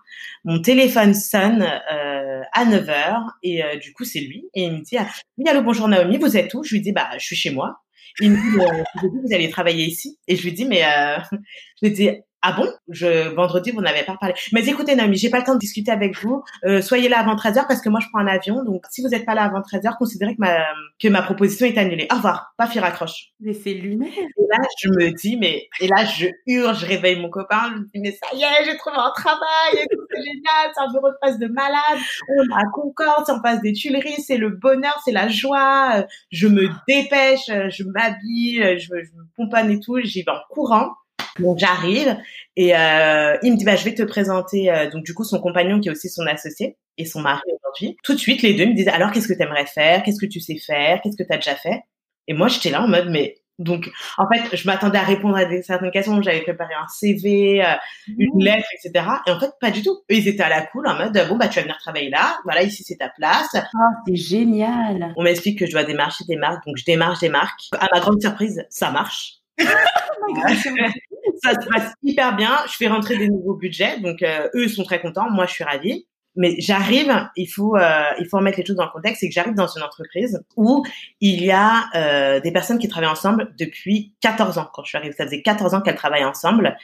[0.45, 4.81] mon téléphone sonne euh, à 9h et euh, du coup c'est lui et il me
[4.81, 4.95] dit
[5.38, 6.63] oui allô bonjour Naomi, vous êtes où?
[6.63, 7.81] Je lui dis bah je suis chez moi.
[8.21, 11.17] Il me dit euh, vous allez travailler ici et je lui dis mais euh,
[11.81, 12.09] je lui dis
[12.41, 12.69] ah bon?
[12.89, 14.36] Je vendredi vous n'avez pas parlé.
[14.54, 16.43] Mais écoutez Naomi, j'ai pas le temps de discuter avec vous.
[16.65, 19.10] Euh, soyez là avant 13h parce que moi je prends un avion donc si vous
[19.10, 20.60] n'êtes pas là avant 13h, considérez que ma
[20.99, 22.08] que ma proposition est annulée.
[22.12, 23.32] Au revoir, pas il raccroche.
[23.39, 24.10] Mais c'est lunaire.
[24.17, 27.80] Et là, je me dis, mais, et là, je hurle, je réveille mon copain, je
[27.80, 31.10] me dis, mais ça y est, j'ai trouvé un travail, c'est génial, c'est un bureau
[31.10, 31.99] de presse de malade,
[32.38, 36.47] on est à Concorde, en face des Tuileries, c'est le bonheur, c'est la joie, je
[36.47, 40.89] me dépêche, je m'habille, je, je me pomponne et tout, j'y vais en courant.
[41.39, 42.17] Donc j'arrive
[42.55, 45.39] et euh, il me dit bah je vais te présenter euh, donc du coup son
[45.39, 47.97] compagnon qui est aussi son associé et son mari aujourd'hui.
[48.03, 50.03] Tout de suite les deux me disent alors qu'est-ce que tu aimerais faire?
[50.03, 50.99] Qu'est-ce que tu sais faire?
[51.01, 51.81] Qu'est-ce que tu as déjà fait?
[52.27, 55.45] Et moi j'étais là en mode mais donc en fait je m'attendais à répondre à
[55.45, 57.75] des certaines questions, j'avais préparé un CV, euh,
[58.17, 59.05] une lettre etc.
[59.27, 59.99] Et en fait pas du tout.
[60.11, 62.39] Eux ils étaient à la cool en mode bon bah tu vas venir travailler là,
[62.45, 63.49] voilà ici c'est ta place.
[63.53, 63.67] Ah,
[64.07, 65.13] c'est génial.
[65.17, 67.69] On m'explique que je dois démarcher des marques donc je démarche des marques.
[67.79, 69.35] À ma grande surprise ça marche.
[71.43, 72.58] ça se passe hyper bien.
[72.67, 75.30] Je fais rentrer des nouveaux budgets, donc euh, eux sont très contents.
[75.30, 76.06] Moi, je suis ravie.
[76.36, 79.34] Mais j'arrive, il faut euh, il faut remettre les choses dans le contexte, c'est que
[79.34, 80.86] j'arrive dans une entreprise où
[81.19, 84.69] il y a euh, des personnes qui travaillent ensemble depuis 14 ans.
[84.73, 86.78] Quand je suis arrivée, ça faisait 14 ans qu'elles travaillent ensemble.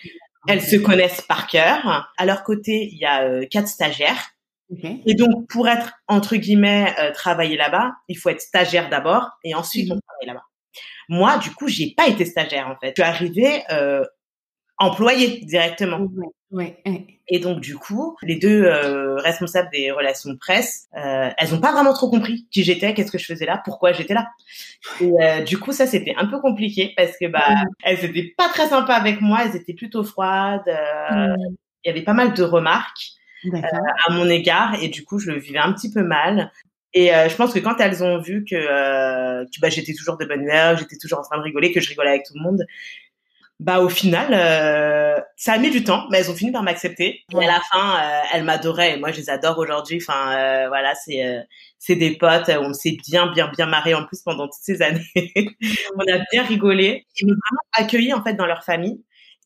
[0.47, 2.11] Elles se connaissent par cœur.
[2.17, 4.31] À leur côté, il y a euh, quatre stagiaires.
[5.05, 9.53] Et donc, pour être entre guillemets euh, travailler là-bas, il faut être stagiaire d'abord et
[9.53, 10.01] ensuite on Mhm.
[10.07, 10.45] travaille là-bas.
[11.07, 12.93] Moi, du coup, j'ai pas été stagiaire en fait.
[12.97, 14.03] Je suis arrivée euh,
[14.77, 16.07] employée directement.
[16.51, 21.29] Ouais, ouais, Et donc du coup, les deux euh, responsables des relations de presse, euh,
[21.37, 24.13] elles ont pas vraiment trop compris qui j'étais, qu'est-ce que je faisais là, pourquoi j'étais
[24.13, 24.27] là.
[25.01, 27.47] Et euh, du coup, ça c'était un peu compliqué parce que bah
[27.83, 30.67] elles étaient pas très sympas avec moi, elles étaient plutôt froides.
[30.67, 31.35] euh.
[31.83, 33.11] Il y avait pas mal de remarques
[33.43, 33.79] D'accord.
[34.07, 36.51] à mon égard et du coup, je le vivais un petit peu mal.
[36.95, 40.17] Et euh, je pense que quand elles ont vu que, euh, que bah, j'étais toujours
[40.17, 42.41] de bonne humeur, j'étais toujours en train de rigoler, que je rigolais avec tout le
[42.41, 42.63] monde,
[43.59, 47.23] bah au final, euh, ça a mis du temps, mais elles ont fini par m'accepter.
[47.31, 48.95] Et à la fin, euh, elles m'adoraient.
[48.95, 49.99] Et moi, je les adore aujourd'hui.
[50.01, 51.39] Enfin, euh, voilà, c'est euh,
[51.79, 52.49] c'est des potes.
[52.49, 55.05] On s'est bien, bien, bien marré en plus pendant toutes ces années.
[55.95, 57.05] on a bien rigolé.
[57.19, 59.01] Ils m'ont vraiment accueilli en fait dans leur famille.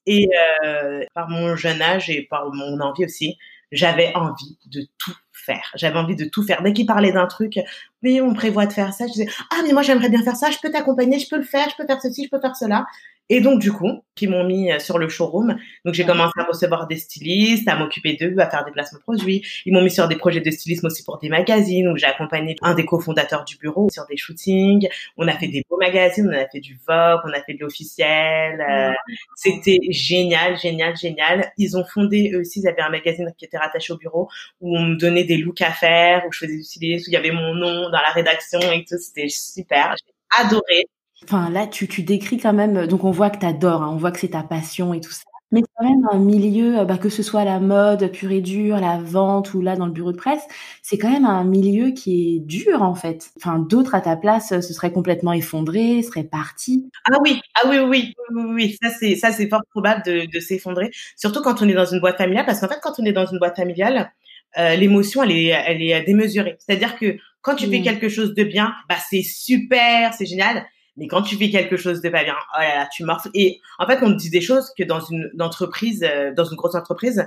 [0.07, 0.27] Et
[0.65, 3.37] euh, par mon jeune âge et par mon envie aussi,
[3.71, 5.71] j'avais envie de tout faire.
[5.75, 6.63] J'avais envie de tout faire.
[6.63, 7.59] Dès qu'ils parlaient d'un truc,
[8.01, 10.49] oui, on prévoit de faire ça, je disais, ah, mais moi, j'aimerais bien faire ça,
[10.49, 12.85] je peux t'accompagner, je peux le faire, je peux faire ceci, je peux faire cela.
[13.29, 15.55] Et donc, du coup, qui m'ont mis euh, sur le showroom.
[15.85, 19.45] Donc, j'ai commencé à recevoir des stylistes, à m'occuper d'eux, à faire des placements produits.
[19.65, 22.55] Ils m'ont mis sur des projets de stylisme aussi pour des magazines où j'ai accompagné
[22.61, 24.87] un des cofondateurs du bureau sur des shootings.
[25.17, 27.59] On a fait des beaux magazines, on a fait du Vogue, on a fait de
[27.59, 28.59] l'officiel.
[28.61, 28.93] euh,
[29.35, 31.51] c'était génial, génial, génial.
[31.57, 34.27] Ils ont fondé eux aussi, ils avaient un magazine qui était rattaché au bureau
[34.59, 37.13] où on me donnait des looks à faire, où je faisais du stylisme, où il
[37.13, 38.97] y avait mon nom dans la rédaction et tout.
[38.99, 39.95] C'était super.
[39.97, 40.85] J'ai adoré.
[41.25, 44.11] Enfin, là, tu, tu décris quand même, donc on voit que t'adores, hein, on voit
[44.11, 45.23] que c'est ta passion et tout ça.
[45.51, 48.77] Mais quand même un milieu, euh, bah, que ce soit la mode pure et dure,
[48.79, 50.43] la vente ou là dans le bureau de presse,
[50.83, 53.31] c'est quand même un milieu qui est dur en fait.
[53.37, 56.87] Enfin, d'autres à ta place euh, se seraient complètement effondrés, seraient partis.
[57.11, 60.39] Ah oui, ah oui, oui, oui, oui, ça c'est ça c'est fort probable de, de
[60.39, 63.11] s'effondrer, surtout quand on est dans une boîte familiale, parce qu'en fait quand on est
[63.13, 64.11] dans une boîte familiale,
[64.59, 66.57] euh, l'émotion elle est elle est démesurée.
[66.59, 67.83] C'est-à-dire que quand tu fais Mm.
[67.83, 70.65] quelque chose de bien, bah c'est super, c'est génial.
[70.99, 73.29] Mais quand tu fais quelque chose de pas bien, oh là là, tu morfles.
[73.33, 76.57] Et en fait, on te dit des choses que dans une entreprise, euh, dans une
[76.57, 77.25] grosse entreprise,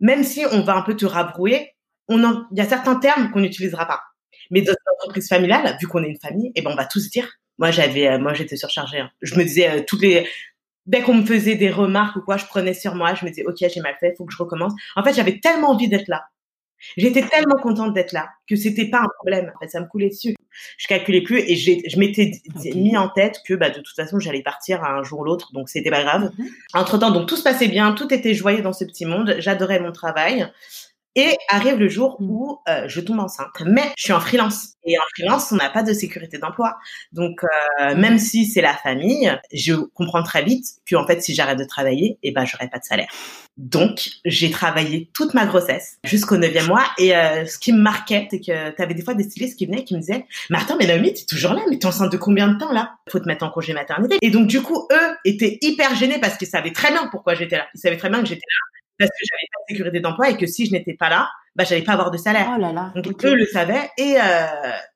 [0.00, 1.04] même si on va un peu te
[2.24, 4.00] en- il y a certains termes qu'on n'utilisera pas.
[4.50, 7.10] Mais dans une entreprise familiale, vu qu'on est une famille, eh ben on va tous
[7.10, 7.28] dire.
[7.58, 9.00] Moi, j'avais, euh, moi, j'étais surchargée.
[9.00, 9.10] hein.
[9.22, 10.26] Je me disais euh, toutes les,
[10.86, 13.14] dès qu'on me faisait des remarques ou quoi, je prenais sur moi.
[13.14, 14.72] Je me disais, ok, j'ai mal fait, faut que je recommence.
[14.96, 16.24] En fait, j'avais tellement envie d'être là.
[16.96, 19.52] J'étais tellement contente d'être là que c'était pas un problème.
[19.54, 20.34] En fait, ça me coulait dessus.
[20.76, 22.32] Je calculais plus et je m'étais
[22.74, 25.68] mis en tête que bah, de toute façon j'allais partir un jour ou l'autre, donc
[25.68, 26.32] c'était pas grave.
[26.36, 26.48] Mhm.
[26.74, 29.36] Entre temps, donc tout se passait bien, tout était joyeux dans ce petit monde.
[29.38, 30.50] J'adorais mon travail.
[31.16, 32.30] Et arrive le jour Mm.
[32.30, 33.48] où euh, je tombe enceinte.
[33.66, 34.74] Mais je suis en freelance.
[34.84, 36.76] Et en freelance, on n'a pas de sécurité d'emploi.
[37.12, 41.34] Donc, euh, même si c'est la famille, je comprends très vite que en fait, si
[41.34, 43.08] j'arrête de travailler, eh ben, j'aurai pas de salaire.
[43.58, 46.84] Donc, j'ai travaillé toute ma grossesse jusqu'au neuvième mois.
[46.98, 49.66] Et euh, ce qui me marquait, c'est que tu avais des fois des stylistes qui
[49.66, 52.10] venaient et qui me disaient «Mais attends, mais Naomi, t'es toujours là, mais t'es enceinte
[52.10, 52.92] de combien de temps là?
[53.10, 56.38] Faut te mettre en congé maternité.» Et donc, du coup, eux étaient hyper gênés parce
[56.38, 57.66] qu'ils savaient très bien pourquoi j'étais là.
[57.74, 60.36] Ils savaient très bien que j'étais là parce que j'avais pas de sécurité d'emploi et
[60.36, 62.52] que si je n'étais pas là, bah j'allais pas avoir de salaire.
[62.56, 62.92] Oh là là.
[62.94, 64.46] Donc eux le savaient et euh,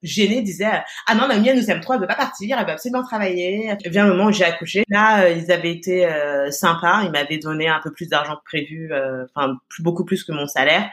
[0.02, 2.72] gênés disaient ah non Naomi elle nous aime trop elle veut pas partir elle veut
[2.72, 3.74] absolument travailler.
[3.84, 7.10] Et bien le moment où j'ai accouché là euh, ils avaient été euh, sympas ils
[7.10, 10.46] m'avaient donné un peu plus d'argent que prévu euh, enfin plus beaucoup plus que mon
[10.46, 10.88] salaire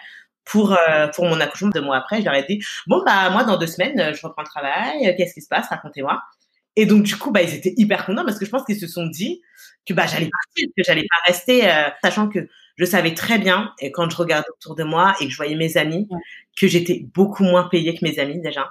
[0.45, 3.43] pour euh, pour mon accouchement deux mois après je leur ai dit bon bah moi
[3.43, 5.67] dans deux semaines je reprends le travail qu'est-ce qui se passe?
[5.67, 6.19] Racontez-moi
[6.75, 8.87] et donc du coup bah ils étaient hyper contents parce que je pense qu'ils se
[8.87, 9.41] sont dit
[9.87, 13.73] que bah j'allais partir que j'allais pas rester euh, sachant que je savais très bien,
[13.79, 16.19] et quand je regardais autour de moi et que je voyais mes amis, Ouais.
[16.59, 18.69] que j'étais beaucoup moins payée que mes amis déjà.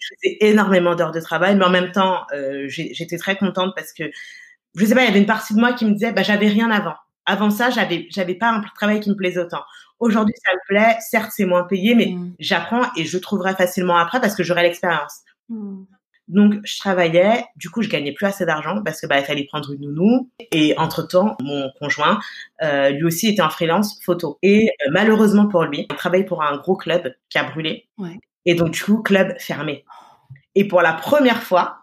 [0.00, 3.92] Je faisais énormément d'heures de travail, mais en même temps, euh, j'étais très contente parce
[3.92, 4.04] que,
[4.76, 6.48] je sais pas, il y avait une partie de moi qui me disait, bah, j'avais
[6.48, 6.94] rien avant.
[7.26, 9.62] Avant ça, j'avais, j'avais pas un travail qui me plaisait autant.
[10.00, 10.96] Aujourd'hui, ça me plaît.
[11.00, 12.34] Certes, c'est moins payé, mais Mm.
[12.40, 15.20] j'apprends et je trouverai facilement après parce que j'aurai l'expérience.
[15.48, 15.82] Mm.
[16.30, 17.44] Donc, je travaillais.
[17.56, 20.30] Du coup, je gagnais plus assez d'argent parce que bah, il fallait prendre une nounou.
[20.52, 22.20] Et entre temps, mon conjoint,
[22.62, 24.38] euh, lui aussi était en freelance photo.
[24.42, 27.88] Et euh, malheureusement pour lui, il travaille pour un gros club qui a brûlé.
[27.98, 28.18] Ouais.
[28.46, 29.84] Et donc, du coup, club fermé.
[30.54, 31.78] Et pour la première fois,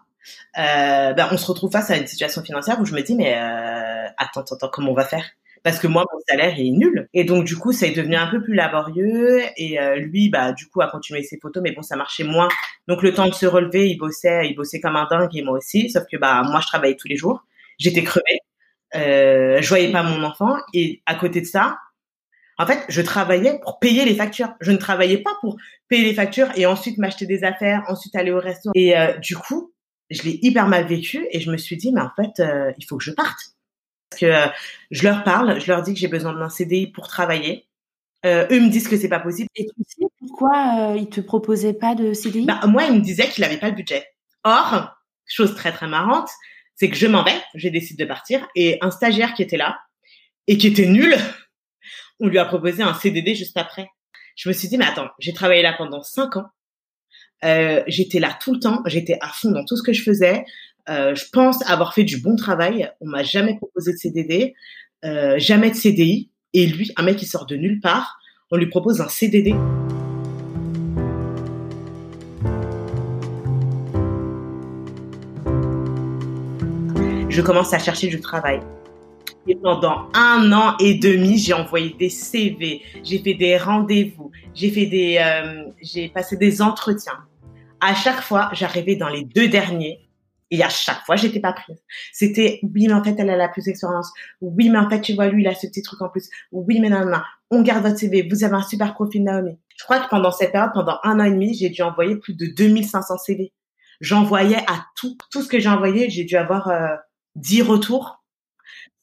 [0.58, 3.34] euh, bah, on se retrouve face à une situation financière où je me dis, mais
[3.34, 5.24] attends, attends, attends, comment on va faire?
[5.62, 7.08] Parce que moi mon salaire est nul.
[7.14, 9.40] Et donc du coup ça est devenu un peu plus laborieux.
[9.56, 11.62] Et euh, lui bah du coup a continué ses photos.
[11.62, 12.48] Mais bon ça marchait moins.
[12.86, 15.34] Donc le temps de se relever il bossait il bossait comme un dingue.
[15.36, 15.90] Et moi aussi.
[15.90, 17.44] Sauf que bah moi je travaillais tous les jours.
[17.78, 18.40] J'étais crevée.
[18.94, 20.56] Euh, je voyais pas mon enfant.
[20.74, 21.78] Et à côté de ça
[22.58, 24.54] en fait je travaillais pour payer les factures.
[24.60, 25.56] Je ne travaillais pas pour
[25.88, 28.70] payer les factures et ensuite m'acheter des affaires ensuite aller au resto.
[28.74, 29.72] Et euh, du coup
[30.10, 31.26] je l'ai hyper mal vécu.
[31.30, 33.57] Et je me suis dit mais en fait euh, il faut que je parte
[34.10, 34.46] que euh,
[34.90, 37.66] je leur parle, je leur dis que j'ai besoin d'un CDI pour travailler.
[38.26, 39.48] Euh, eux me disent que c'est pas possible.
[39.54, 43.00] Et tu sais pourquoi euh, ils te proposaient pas de CDI Bah, moi, ils me
[43.00, 44.06] disaient qu'il avait pas le budget.
[44.44, 44.90] Or,
[45.26, 46.28] chose très très marrante,
[46.74, 49.78] c'est que je m'en vais, j'ai décidé de partir, et un stagiaire qui était là
[50.46, 51.14] et qui était nul,
[52.20, 53.88] on lui a proposé un CDD juste après.
[54.36, 56.46] Je me suis dit, mais attends, j'ai travaillé là pendant cinq ans,
[57.44, 60.44] euh, j'étais là tout le temps, j'étais à fond dans tout ce que je faisais.
[60.88, 62.90] Euh, je pense avoir fait du bon travail.
[63.00, 64.54] On m'a jamais proposé de CDD,
[65.04, 66.30] euh, jamais de CDI.
[66.54, 68.18] Et lui, un mec qui sort de nulle part,
[68.50, 69.54] on lui propose un CDD.
[77.28, 78.60] Je commence à chercher du travail.
[79.46, 84.70] Et pendant un an et demi, j'ai envoyé des CV, j'ai fait des rendez-vous, j'ai
[84.70, 87.18] fait des, euh, j'ai passé des entretiens.
[87.80, 90.07] À chaque fois, j'arrivais dans les deux derniers
[90.50, 91.82] et à chaque fois, j'étais pas prise.
[92.12, 94.10] C'était, oui, mais en fait, elle a la plus d'expérience.
[94.40, 96.28] Oui, mais en fait, tu vois, lui, il a ce petit truc en plus.
[96.52, 98.26] Oui, mais non, non, on garde votre CV.
[98.30, 99.58] Vous avez un super profil, Naomi.
[99.76, 102.34] Je crois que pendant cette période, pendant un an et demi, j'ai dû envoyer plus
[102.34, 103.52] de 2500 CV.
[104.00, 106.94] J'envoyais à tout, tout ce que j'ai envoyé, j'ai dû avoir euh,
[107.36, 108.22] 10 retours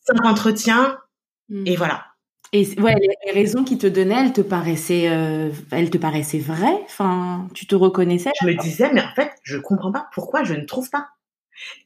[0.07, 0.97] 5 entretiens,
[1.49, 1.77] et hmm.
[1.77, 2.05] voilà.
[2.53, 6.79] Et ouais, les raisons qui te donnaient, elles te paraissaient, euh, elles te paraissaient vraies?
[6.85, 8.31] Enfin, tu te reconnaissais?
[8.41, 11.07] Je me disais, mais en fait, je comprends pas pourquoi je ne trouve pas.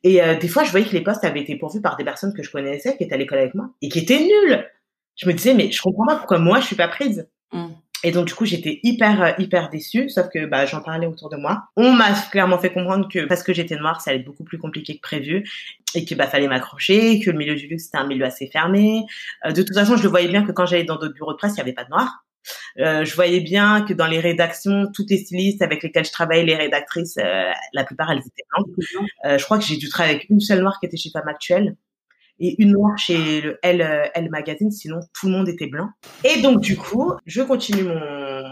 [0.03, 2.33] Et euh, des fois, je voyais que les postes avaient été pourvus par des personnes
[2.33, 4.67] que je connaissais, qui étaient à l'école avec moi, et qui étaient nulles.
[5.15, 7.27] Je me disais, mais je comprends pas pourquoi moi je suis pas prise.
[7.51, 7.69] Hmm.
[8.03, 11.29] Et donc du coup j'étais hyper euh, hyper déçue, sauf que bah j'en parlais autour
[11.29, 11.65] de moi.
[11.75, 14.57] On m'a clairement fait comprendre que parce que j'étais noire, ça allait être beaucoup plus
[14.57, 15.43] compliqué que prévu
[15.93, 19.03] et que bah fallait m'accrocher, que le milieu du luxe c'était un milieu assez fermé.
[19.45, 21.37] Euh, de toute façon, je le voyais bien que quand j'allais dans d'autres bureaux de
[21.37, 22.23] presse, il y avait pas de noirs.
[22.79, 26.43] Euh, je voyais bien que dans les rédactions, toutes les stylistes avec lesquelles je travaillais,
[26.43, 29.39] les rédactrices, euh, la plupart elles étaient blanches.
[29.39, 31.75] je crois que j'ai dû travailler avec une seule noire qui était chez Femme Actuelle
[32.39, 33.81] et une noire chez le Elle,
[34.13, 35.89] Elle Magazine, sinon tout le monde était blanc.
[36.23, 37.99] Et donc du coup, je continue mon,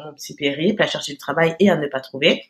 [0.07, 2.43] mon petit périple à chercher du travail et à ne pas trouver.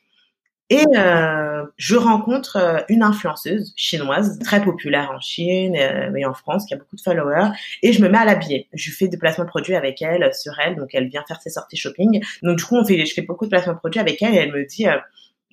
[0.70, 6.34] Et euh, je rencontre euh, une influenceuse chinoise très populaire en Chine euh, et en
[6.34, 7.52] France qui a beaucoup de followers
[7.84, 8.68] et je me mets à l'habiller.
[8.74, 11.52] Je fais des placements de produits avec elle sur elle, donc elle vient faire ses
[11.52, 12.22] sorties shopping.
[12.44, 14.40] Donc du coup, on fait, je fais beaucoup de placements de produits avec elle et
[14.40, 14.86] elle me dit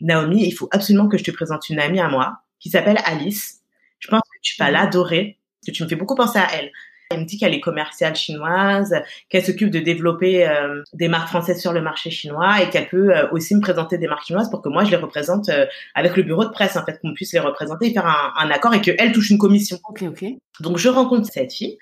[0.00, 3.60] Naomi, il faut absolument que je te présente une amie à moi qui s'appelle Alice.
[4.00, 6.70] Je pense que tu vas l'adorer que tu me fais beaucoup penser à elle.
[7.10, 8.94] Elle me dit qu'elle est commerciale chinoise,
[9.28, 13.14] qu'elle s'occupe de développer euh, des marques françaises sur le marché chinois et qu'elle peut
[13.14, 16.16] euh, aussi me présenter des marques chinoises pour que moi je les représente euh, avec
[16.16, 18.74] le bureau de presse en fait qu'on puisse les représenter et faire un, un accord
[18.74, 19.78] et qu'elle touche une commission.
[19.88, 20.24] Ok ok.
[20.60, 21.78] Donc je rencontre cette fille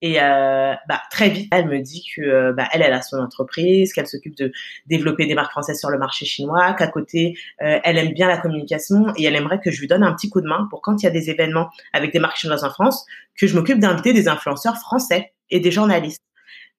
[0.00, 3.18] et euh, bah, très vite, elle me dit que euh, bah, elle, elle a son
[3.18, 4.52] entreprise, qu'elle s'occupe de
[4.86, 8.38] développer des marques françaises sur le marché chinois, qu'à côté, euh, elle aime bien la
[8.38, 11.02] communication et elle aimerait que je lui donne un petit coup de main pour quand
[11.02, 13.06] il y a des événements avec des marques chinoises en France,
[13.36, 16.22] que je m'occupe d'inviter des influenceurs français et des journalistes.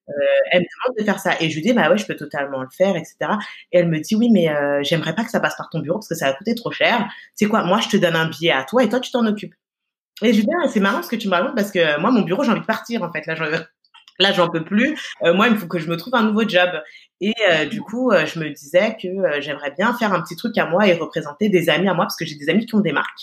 [0.07, 0.13] Euh,
[0.51, 2.63] elle me demande de faire ça et je lui dis bah ouais je peux totalement
[2.63, 3.15] le faire etc
[3.71, 4.47] et elle me dit oui mais
[4.81, 7.07] j'aimerais pas que ça passe par ton bureau parce que ça va coûter trop cher.
[7.35, 9.53] C'est quoi moi je te donne un billet à toi et toi tu t'en occupes
[10.21, 12.21] et je dis, ah, c'est marrant ce que tu me racontes parce que moi, mon
[12.21, 13.25] bureau, j'ai envie de partir, en fait.
[13.25, 13.45] Là, j'en,
[14.19, 14.97] là, j'en peux plus.
[15.23, 16.69] Euh, moi, il faut que je me trouve un nouveau job.
[17.21, 19.07] Et euh, du coup, euh, je me disais que
[19.41, 22.15] j'aimerais bien faire un petit truc à moi et représenter des amis à moi parce
[22.15, 23.19] que j'ai des amis qui ont des marques,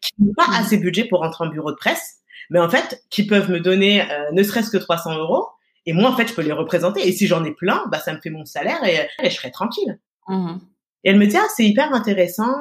[0.00, 0.60] qui n'ont pas mmh.
[0.60, 2.16] assez de budget pour rentrer en bureau de presse,
[2.50, 5.48] mais en fait, qui peuvent me donner ne serait-ce que 300 euros.
[5.84, 7.06] Et moi, en fait, je peux les représenter.
[7.06, 10.00] Et si j'en ai plein, bah, ça me fait mon salaire et, je serai tranquille.
[10.28, 10.56] Mmh.
[11.04, 12.52] Et elle me dit, ah, c'est hyper intéressant.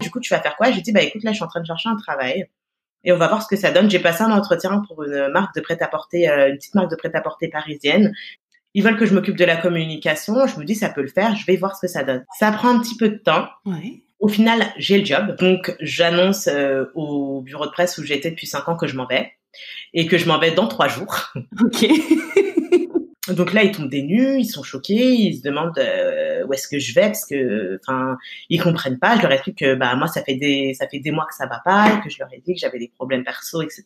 [0.00, 0.70] du coup, tu vas faire quoi?
[0.70, 2.48] J'ai dit, bah écoute, là, je suis en train de chercher un travail
[3.04, 3.90] et on va voir ce que ça donne.
[3.90, 7.48] J'ai passé un entretien pour une marque de prêt-à-porter, euh, une petite marque de prêt-à-porter
[7.48, 8.12] parisienne.
[8.74, 10.46] Ils veulent que je m'occupe de la communication.
[10.46, 11.36] Je me dis, ça peut le faire.
[11.36, 12.24] Je vais voir ce que ça donne.
[12.38, 13.48] Ça prend un petit peu de temps.
[13.66, 14.02] Ouais.
[14.18, 15.36] Au final, j'ai le job.
[15.38, 19.06] Donc, j'annonce euh, au bureau de presse où j'étais depuis cinq ans que je m'en
[19.06, 19.32] vais
[19.92, 21.32] et que je m'en vais dans trois jours.
[21.60, 21.86] Ok.
[23.32, 26.68] Donc là, ils tombent des nues, ils sont choqués, ils se demandent euh, où est-ce
[26.68, 28.16] que je vais parce que, enfin,
[28.48, 29.16] ils comprennent pas.
[29.16, 31.46] Je leur explique que bah moi, ça fait des ça fait des mois que ça
[31.46, 33.84] va pas, que je leur ai dit que j'avais des problèmes perso, etc.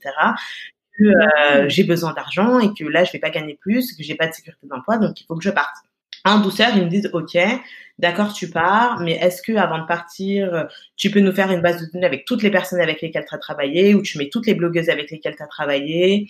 [0.99, 4.15] Que euh, j'ai besoin d'argent et que là, je vais pas gagner plus, que j'ai
[4.15, 5.77] pas de sécurité d'emploi, donc il faut que je parte.
[6.25, 7.39] En douceur, ils me disent OK,
[7.99, 11.81] d'accord, tu pars, mais est-ce que avant de partir, tu peux nous faire une base
[11.81, 14.47] de données avec toutes les personnes avec lesquelles tu as travaillé, ou tu mets toutes
[14.47, 16.27] les blogueuses avec lesquelles tu as travaillé,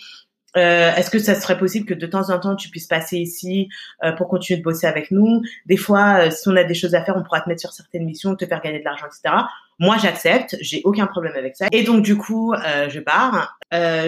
[0.57, 3.69] euh, Est-ce que ça serait possible que de temps en temps tu puisses passer ici
[4.05, 5.43] euh, pour continuer de bosser avec nous?
[5.67, 7.73] Des fois, euh, si on a des choses à faire, on pourra te mettre sur
[7.73, 9.35] certaines missions, te faire gagner de l'argent, etc.
[9.79, 11.67] Moi, j'accepte, j'ai aucun problème avec ça.
[11.71, 13.59] Et donc du coup, euh, je pars.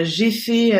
[0.01, 0.71] j'ai fait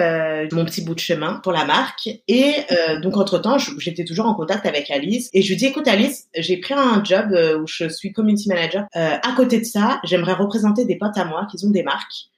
[0.51, 2.53] mon petit bout de chemin pour la marque et
[3.01, 6.27] donc entre temps, j'étais toujours en contact avec Alice et je lui dis écoute Alice,
[6.35, 7.27] j'ai pris un job
[7.61, 8.87] où je suis community manager.
[8.93, 12.29] à côté de ça, j'aimerais représenter des potes à moi qui ont des marques.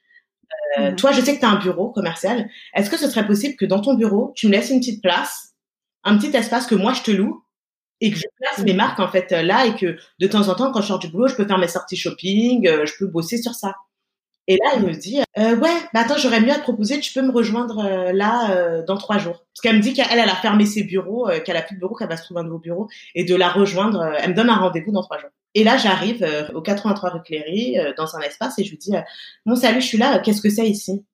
[0.78, 0.96] Euh, mhm.
[0.96, 2.48] Toi, je sais que tu as un bureau commercial.
[2.74, 5.54] Est-ce que ce serait possible que dans ton bureau, tu me laisses une petite place,
[6.04, 7.44] un petit espace que moi je te loue
[8.00, 10.72] et que je place mes marques en fait là et que de temps en temps,
[10.72, 13.38] quand je sors du boulot, je peux faire mes sorties shopping, euh, je peux bosser
[13.38, 13.74] sur ça.
[14.48, 17.12] Et là, elle me dit, euh, ouais, bah attends, j'aurais mieux à te proposer, tu
[17.12, 19.44] peux me rejoindre euh, là euh, dans trois jours.
[19.54, 21.94] Parce qu'elle me dit qu'elle, elle a fermé ses bureaux, qu'elle a plus de bureau,
[21.94, 24.02] qu'elle va se trouver un nouveau bureau, et de la rejoindre.
[24.18, 25.30] elle me donne un rendez-vous dans trois jours.
[25.54, 28.92] Et là, j'arrive au 83 rue Cléry, dans un espace, et je lui dis,
[29.44, 31.04] bon salut, je suis là, qu'est-ce que c'est ici?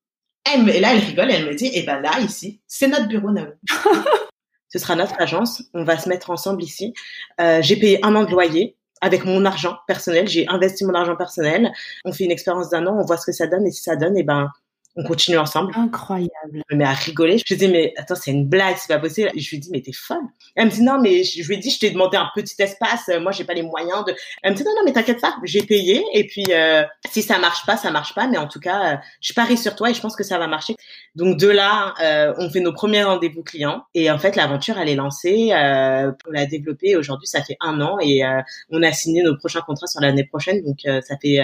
[0.45, 3.31] Elle Et là, elle rigole, elle me dit, eh ben là, ici, c'est notre bureau,
[3.31, 3.51] Naomi.
[4.71, 6.93] Ce sera notre agence, on va se mettre ensemble ici.
[7.39, 10.27] J'ai payé un an de loyer avec mon argent personnel.
[10.27, 11.71] J'ai investi mon argent personnel.
[12.05, 13.95] On fait une expérience d'un an, on voit ce que ça donne et si ça
[13.95, 14.49] donne, et eh ben
[14.95, 15.71] on continue ensemble.
[15.75, 16.29] Incroyable.
[16.53, 17.37] Je me mets à rigoler.
[17.37, 19.29] Je lui dis, mais attends, c'est une blague, c'est pas possible.
[19.35, 20.17] Je lui dis, mais t'es folle.
[20.55, 23.07] Elle me dit, non, mais je lui ai dit, je t'ai demandé un petit espace.
[23.09, 24.15] Euh, moi, j'ai pas les moyens de.
[24.41, 26.03] Elle me dit, non, non, mais t'inquiète pas, j'ai payé.
[26.13, 28.27] Et puis, euh, si ça marche pas, ça marche pas.
[28.27, 30.47] Mais en tout cas, euh, je parie sur toi et je pense que ça va
[30.47, 30.75] marcher.
[31.15, 31.93] Donc, de là,
[32.37, 33.83] on fait nos premiers rendez-vous clients.
[33.93, 35.49] Et en fait, l'aventure, elle est lancée.
[35.51, 36.95] on l'a développée.
[36.95, 38.21] Aujourd'hui, ça fait un an et
[38.69, 40.63] on a signé nos prochains contrats sur l'année prochaine.
[40.63, 41.39] Donc, ça fait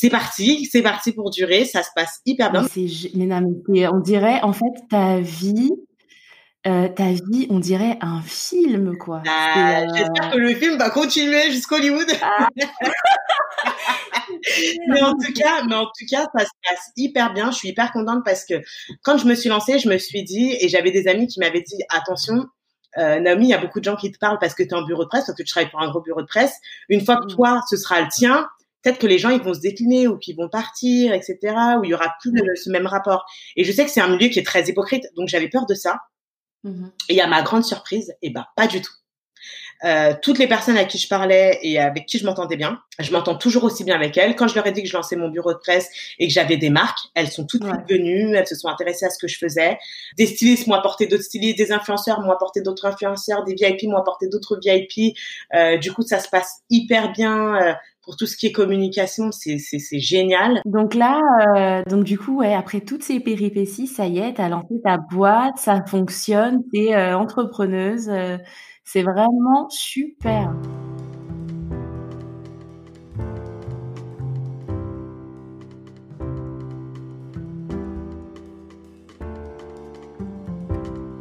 [0.00, 2.64] c'est parti, c'est parti pour durer, ça se passe hyper bien.
[3.16, 5.72] Mais, non, mais on dirait en fait ta vie,
[6.68, 9.22] euh, ta vie, on dirait un film quoi.
[9.24, 12.06] Bah, euh, j'espère que le film va continuer jusqu'à Hollywood.
[12.22, 12.48] Ah.
[14.88, 17.50] mais en tout cas, mais en tout cas, ça se passe hyper bien.
[17.50, 18.54] Je suis hyper contente parce que
[19.02, 21.62] quand je me suis lancée, je me suis dit et j'avais des amis qui m'avaient
[21.62, 22.46] dit attention,
[22.98, 24.74] euh, Naomi, il y a beaucoup de gens qui te parlent parce que tu es
[24.74, 26.54] en bureau de presse, parce que tu travailles pour un gros bureau de presse.
[26.88, 27.34] Une fois que mmh.
[27.34, 28.48] toi, ce sera le tien,
[28.82, 31.36] peut-être que les gens ils vont se décliner ou qu'ils vont partir, etc.
[31.78, 33.26] Où il y aura plus ce même rapport.
[33.56, 35.74] Et je sais que c'est un milieu qui est très hypocrite, donc j'avais peur de
[35.74, 35.98] ça.
[36.64, 38.92] Mmh et à ma grande surprise, eh ben pas du tout.
[39.84, 43.12] Euh, toutes les personnes à qui je parlais et avec qui je m'entendais bien, je
[43.12, 44.34] m'entends toujours aussi bien avec elles.
[44.34, 45.88] Quand je leur ai dit que je lançais mon bureau de presse
[46.18, 49.18] et que j'avais des marques, elles sont toutes venues, elles se sont intéressées à ce
[49.18, 49.78] que je faisais.
[50.16, 53.98] Des stylistes m'ont apporté d'autres stylistes, des influenceurs m'ont apporté d'autres influenceurs, des VIP m'ont
[53.98, 55.16] apporté d'autres VIP.
[55.54, 57.76] Euh, du coup, ça se passe hyper bien.
[58.08, 59.58] Pour tout ce qui est communication, c'est
[59.98, 60.62] génial.
[60.64, 61.20] Donc là,
[61.58, 64.96] euh, donc du coup, après toutes ces péripéties, ça y est, tu as lancé ta
[64.96, 68.38] boîte, ça fonctionne, tu es euh, entrepreneuse, euh,
[68.82, 70.54] c'est vraiment super.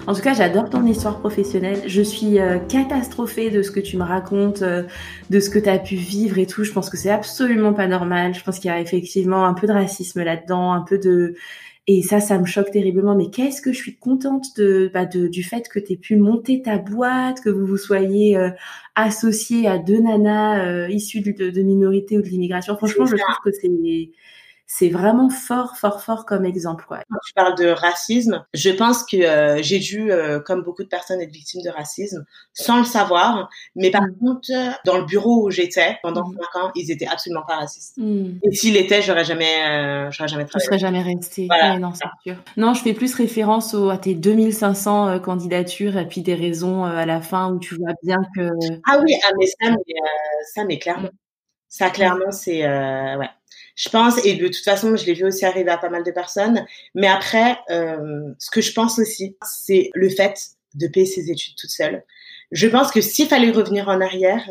[0.08, 1.82] En tout cas, j'adore ton histoire professionnelle.
[1.86, 4.84] Je suis euh, catastrophée de ce que tu me racontes, euh,
[5.30, 6.64] de ce que tu as pu vivre et tout.
[6.64, 8.34] Je pense que c'est absolument pas normal.
[8.34, 11.36] Je pense qu'il y a effectivement un peu de racisme là-dedans, un peu de...
[11.88, 13.16] Et ça, ça me choque terriblement.
[13.16, 16.16] Mais qu'est-ce que je suis contente de, bah de du fait que tu aies pu
[16.16, 18.50] monter ta boîte, que vous vous soyez euh,
[18.96, 22.78] associé à deux nanas issues de, de minorités ou de l'immigration.
[22.78, 23.68] Franchement, je trouve que c'est
[24.70, 26.84] c'est vraiment fort, fort, fort comme exemple.
[26.86, 27.00] Quoi.
[27.10, 30.90] Quand tu parles de racisme, je pense que euh, j'ai dû, euh, comme beaucoup de
[30.90, 33.50] personnes, être victime de racisme sans le savoir.
[33.78, 34.18] Mais par mm.
[34.20, 34.52] contre,
[34.86, 36.36] dans le bureau où j'étais pendant mm.
[36.36, 37.98] cinq ans, ils étaient absolument pas racistes.
[37.98, 38.40] Mm.
[38.44, 40.60] Et s'ils l'étaient, j'aurais jamais, euh, j'aurais jamais travaillé.
[40.60, 41.48] Je serais jamais resté.
[41.80, 42.44] non, c'est sûr.
[42.58, 47.06] Non, je fais plus référence aux, à tes 2500 candidatures et puis des raisons à
[47.06, 48.50] la fin où tu vois bien que.
[48.86, 49.94] Ah oui, ah, mais ça, mais,
[50.54, 51.10] ça, mais clairement.
[51.70, 53.30] Ça, clairement, c'est ouais
[53.78, 56.10] je pense, et de toute façon, je l'ai vu aussi arriver à pas mal de
[56.12, 56.66] personnes.
[56.96, 60.36] Mais après, euh, ce que je pense aussi, c'est le fait
[60.74, 62.04] de payer ses études toute seule.
[62.52, 64.50] Je pense que s'il fallait revenir en arrière,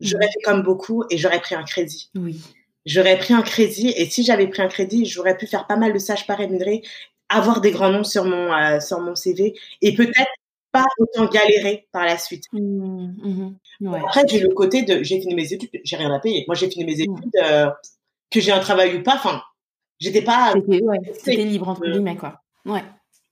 [0.00, 2.10] j'aurais fait comme beaucoup et j'aurais pris un crédit.
[2.14, 2.40] Oui.
[2.84, 5.94] J'aurais pris un crédit et si j'avais pris un crédit, j'aurais pu faire pas mal
[5.94, 6.82] de sages pas rémunérés,
[7.30, 10.30] avoir des grands noms sur mon euh, sur mon CV et peut-être
[10.72, 12.44] pas autant galérer par la suite.
[12.52, 16.44] Mmh, mmh, Après, j'ai le côté de j'ai fini mes études, j'ai rien à payer.
[16.46, 17.36] Moi, j'ai fini mes études.
[17.42, 17.68] Euh,
[18.30, 19.14] que j'ai un travail ou pas.
[19.14, 19.42] Enfin,
[19.98, 20.54] j'étais pas.
[21.14, 22.42] C'était libre entre guillemets quoi.
[22.64, 22.84] Ouais.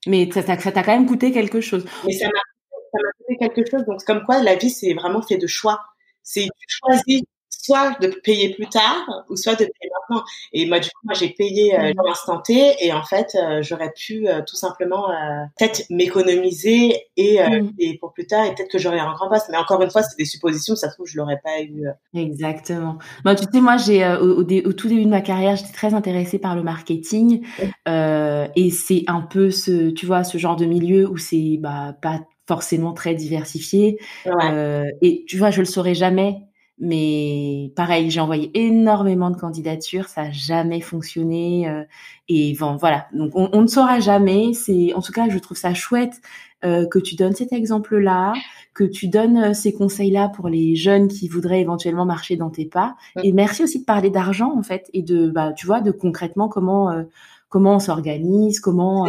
[0.05, 1.85] Mais ça t'a quand même coûté quelque chose.
[2.05, 3.85] Mais ça m'a coûté quelque chose.
[3.85, 5.81] Donc comme quoi la vie c'est vraiment fait de choix.
[6.23, 7.23] C'est tu choisis
[7.67, 10.23] soit de payer plus tard ou soit de payer maintenant.
[10.53, 12.07] Et moi, du coup, moi, j'ai payé euh, mmh.
[12.07, 17.39] l'instant T et en fait, euh, j'aurais pu euh, tout simplement euh, peut-être m'économiser et,
[17.41, 17.71] mmh.
[17.79, 19.47] et pour plus tard et peut-être que j'aurais un grand poste.
[19.51, 20.75] Mais encore une fois, c'est des suppositions.
[20.75, 21.87] Ça se trouve, je l'aurais pas eu.
[22.13, 22.97] Exactement.
[23.25, 26.39] Moi, tu sais, moi, j'ai au, au, tout début de ma carrière, j'étais très intéressée
[26.39, 27.45] par le marketing
[27.85, 32.21] et c'est un peu ce, tu vois, ce genre de milieu où c'est bah pas
[32.47, 33.99] forcément très diversifié.
[34.25, 34.93] Ouais.
[35.01, 36.46] et tu vois, je le saurais jamais
[36.79, 41.67] mais pareil, j'ai envoyé énormément de candidatures, ça n'a jamais fonctionné.
[41.67, 41.83] Euh,
[42.29, 44.53] et bon, voilà, donc on, on, ne saura jamais.
[44.53, 46.21] C'est, en tout cas, je trouve ça chouette
[46.65, 48.33] euh, que tu donnes cet exemple-là,
[48.73, 52.65] que tu donnes euh, ces conseils-là pour les jeunes qui voudraient éventuellement marcher dans tes
[52.65, 52.95] pas.
[53.23, 56.49] Et merci aussi de parler d'argent en fait et de, bah, tu vois, de concrètement
[56.49, 57.03] comment euh,
[57.49, 59.05] comment on s'organise, comment.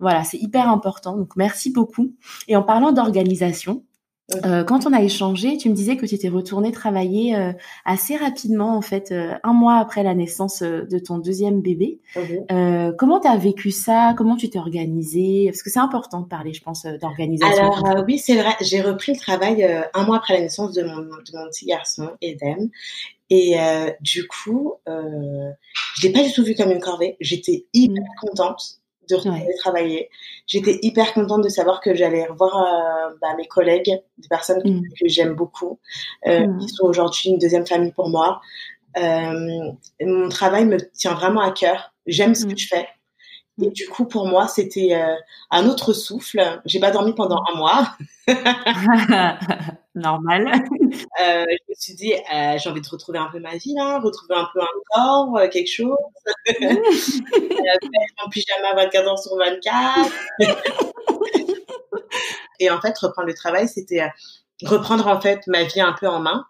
[0.00, 1.16] voilà, c'est hyper important.
[1.16, 2.12] Donc merci beaucoup.
[2.48, 3.84] Et en parlant d'organisation,
[4.44, 7.52] Euh, quand on a échangé, tu me disais que tu étais retournée travailler euh,
[7.86, 12.00] assez rapidement, en fait, euh, un mois après la naissance de ton deuxième bébé.
[12.98, 14.14] Comment tu as vécu ça?
[14.16, 15.46] Comment tu t'es organisée?
[15.46, 17.72] Parce que c'est important de parler, je pense, d'organisation.
[17.72, 18.54] Alors oui, c'est vrai.
[18.60, 19.64] J'ai repris le travail
[19.94, 22.70] un mois après la naissance de mon, de mon petit garçon, Eden.
[23.30, 23.56] Et
[24.00, 27.16] du coup, je l'ai pas du tout vu comme une corvée.
[27.20, 28.26] J'étais hyper mmh.
[28.26, 28.78] contente
[29.08, 30.10] de retourner travailler.
[30.46, 34.68] J'étais hyper contente de savoir que j'allais revoir euh, bah, mes collègues, des personnes que,
[34.68, 34.82] mm.
[35.04, 35.78] j'aime beaucoup,
[36.26, 36.58] euh, mm.
[36.58, 38.40] qui sont aujourd'hui une deuxième famille pour moi.
[38.96, 41.92] Euh, mon travail me tient vraiment à cœur.
[42.06, 42.52] J'aime ce mm.
[42.52, 42.88] que je fais.
[43.60, 45.16] Et du coup, pour moi, c'était euh,
[45.50, 46.60] un autre souffle.
[46.64, 47.96] J'ai pas dormi pendant un mois.
[49.94, 50.46] Normal.
[51.20, 53.98] Euh, je me suis dit, euh, j'ai envie de retrouver un peu ma vie, là,
[53.98, 55.96] retrouver un peu un corps, quelque chose.
[56.62, 56.76] euh,
[58.24, 60.08] en pyjama 24 heures sur 24.
[62.60, 64.08] Et en fait, reprendre le travail, c'était
[64.62, 66.44] reprendre en fait ma vie un peu en main.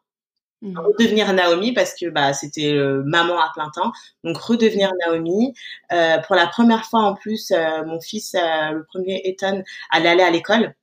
[0.61, 0.77] Mmh.
[0.77, 3.93] redevenir Naomi parce que bah c'était euh, maman à plein temps
[4.25, 5.55] donc redevenir Naomi
[5.93, 10.25] euh, pour la première fois en plus euh, mon fils le premier Ethan allait aller
[10.25, 10.75] à l'école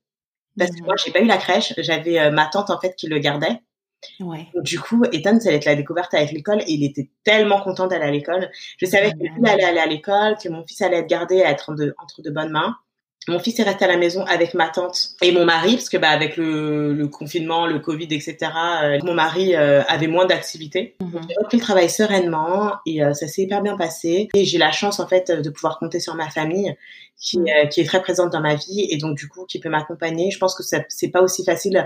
[0.58, 0.86] parce que mmh.
[0.86, 3.60] moi j'ai pas eu la crèche j'avais ma tante en fait qui le gardait
[4.20, 4.48] Ouais.
[4.62, 7.88] du coup, Ethan, ça allait être la découverte avec l'école et il était tellement content
[7.88, 8.52] d'aller à l'école.
[8.78, 12.22] Je savais qu'il allait aller à l'école, que mon fils allait être gardé, être entre
[12.22, 12.76] de bonnes mains.
[13.28, 15.98] Mon fils est resté à la maison avec ma tante et mon mari, parce que
[15.98, 18.38] bah avec le, le confinement, le Covid, etc.
[18.84, 20.96] Euh, mon mari euh, avait moins d'activités.
[21.02, 24.30] J'ai repris le travail sereinement et euh, ça s'est hyper bien passé.
[24.36, 26.76] Et j'ai la chance en fait de pouvoir compter sur ma famille,
[27.18, 27.70] qui, mhm.
[27.72, 30.30] qui est très présente dans ma vie et donc du coup qui peut m'accompagner.
[30.30, 31.86] Je pense que c'est pas aussi facile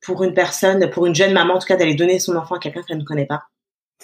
[0.00, 2.58] pour une personne, pour une jeune maman en tout cas, d'aller donner son enfant à
[2.58, 3.42] quelqu'un qu'elle ne connaît pas.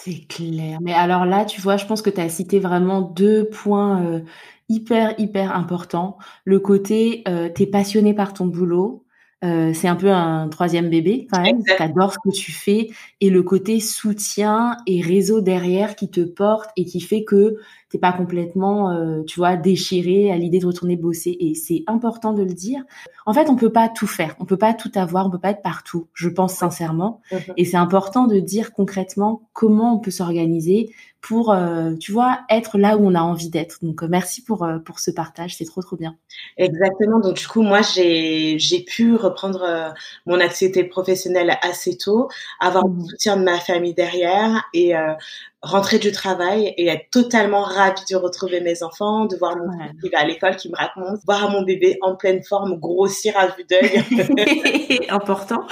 [0.00, 0.78] C'est clair.
[0.80, 4.22] Mais alors là, tu vois, je pense que tu as cité vraiment deux points
[4.68, 6.18] hyper hyper important.
[6.44, 9.04] Le côté euh, t'es passionné par ton boulot,
[9.44, 11.62] euh, c'est un peu un troisième bébé quand même.
[11.78, 12.90] T'adores ce que tu fais
[13.20, 17.56] et le côté soutien et réseau derrière qui te porte et qui fait que
[17.90, 21.36] t'es pas complètement, euh, tu vois, déchiré à l'idée de retourner bosser.
[21.40, 22.82] Et c'est important de le dire.
[23.24, 25.50] En fait, on peut pas tout faire, on peut pas tout avoir, on peut pas
[25.50, 26.06] être partout.
[26.12, 27.20] Je pense sincèrement.
[27.32, 27.52] Mm-hmm.
[27.56, 32.78] Et c'est important de dire concrètement comment on peut s'organiser pour, euh, tu vois, être
[32.78, 33.78] là où on a envie d'être.
[33.82, 36.14] Donc, euh, merci pour, pour ce partage, c'est trop, trop bien.
[36.58, 37.18] Exactement.
[37.18, 39.92] Donc, du coup, moi, j'ai, j'ai pu reprendre
[40.26, 42.28] mon activité professionnelle assez tôt,
[42.60, 43.06] avoir le mmh.
[43.06, 44.94] soutien de ma famille derrière et
[45.62, 50.00] rentrer du travail et être totalement ravie de retrouver mes enfants, de voir mon fils
[50.02, 53.48] qui va à l'école, qui me raconte, voir mon bébé en pleine forme grossir à
[53.48, 55.06] vue d'œil.
[55.08, 55.66] Important.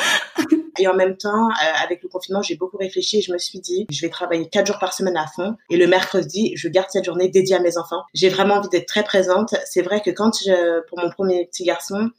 [0.79, 3.61] Et en même temps, euh, avec le confinement, j'ai beaucoup réfléchi et je me suis
[3.61, 5.57] dit, je vais travailler quatre jours par semaine à fond.
[5.71, 8.03] Et le mercredi, je garde cette journée dédiée à mes enfants.
[8.15, 9.55] J'ai vraiment envie d'être très présente.
[9.65, 12.11] C'est vrai que quand je, pour mon premier petit garçon,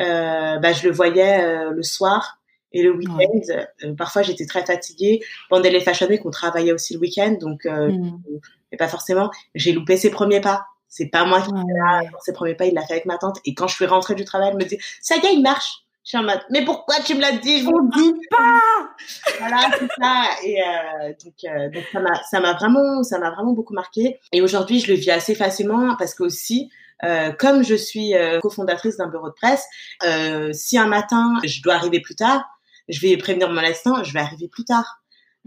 [0.00, 2.37] euh, bah, je le voyais euh, le soir
[2.72, 3.64] et le week-end.
[3.84, 5.20] Euh, parfois, j'étais très fatiguée.
[5.48, 8.76] Pendant les Fashion Week, on travaillait aussi le week-end, donc mm.
[8.78, 9.30] pas forcément.
[9.54, 10.66] J'ai loupé ses premiers pas.
[10.88, 11.62] C'est pas moi qui ouais.
[11.76, 12.00] là.
[12.24, 13.38] Ses premiers pas, il l'a fait avec ma tante.
[13.44, 15.84] Et quand je suis rentrée du travail, elle me dit, ça y est, il marche.
[16.04, 17.58] Je suis en mode, mais pourquoi tu me l'as dit?
[17.58, 18.88] Je ne dis pas.
[19.38, 20.24] voilà, c'est ça.
[20.42, 24.18] Et euh, donc, euh, donc ça m'a, ça m'a vraiment, ça m'a vraiment beaucoup marqué.
[24.32, 26.70] Et aujourd'hui, je le vis assez facilement parce que aussi,
[27.04, 29.66] euh, comme je suis euh, cofondatrice d'un bureau de presse,
[30.02, 32.44] euh, si un matin je dois arriver plus tard,
[32.88, 34.97] je vais prévenir mon assistant, je vais arriver plus tard.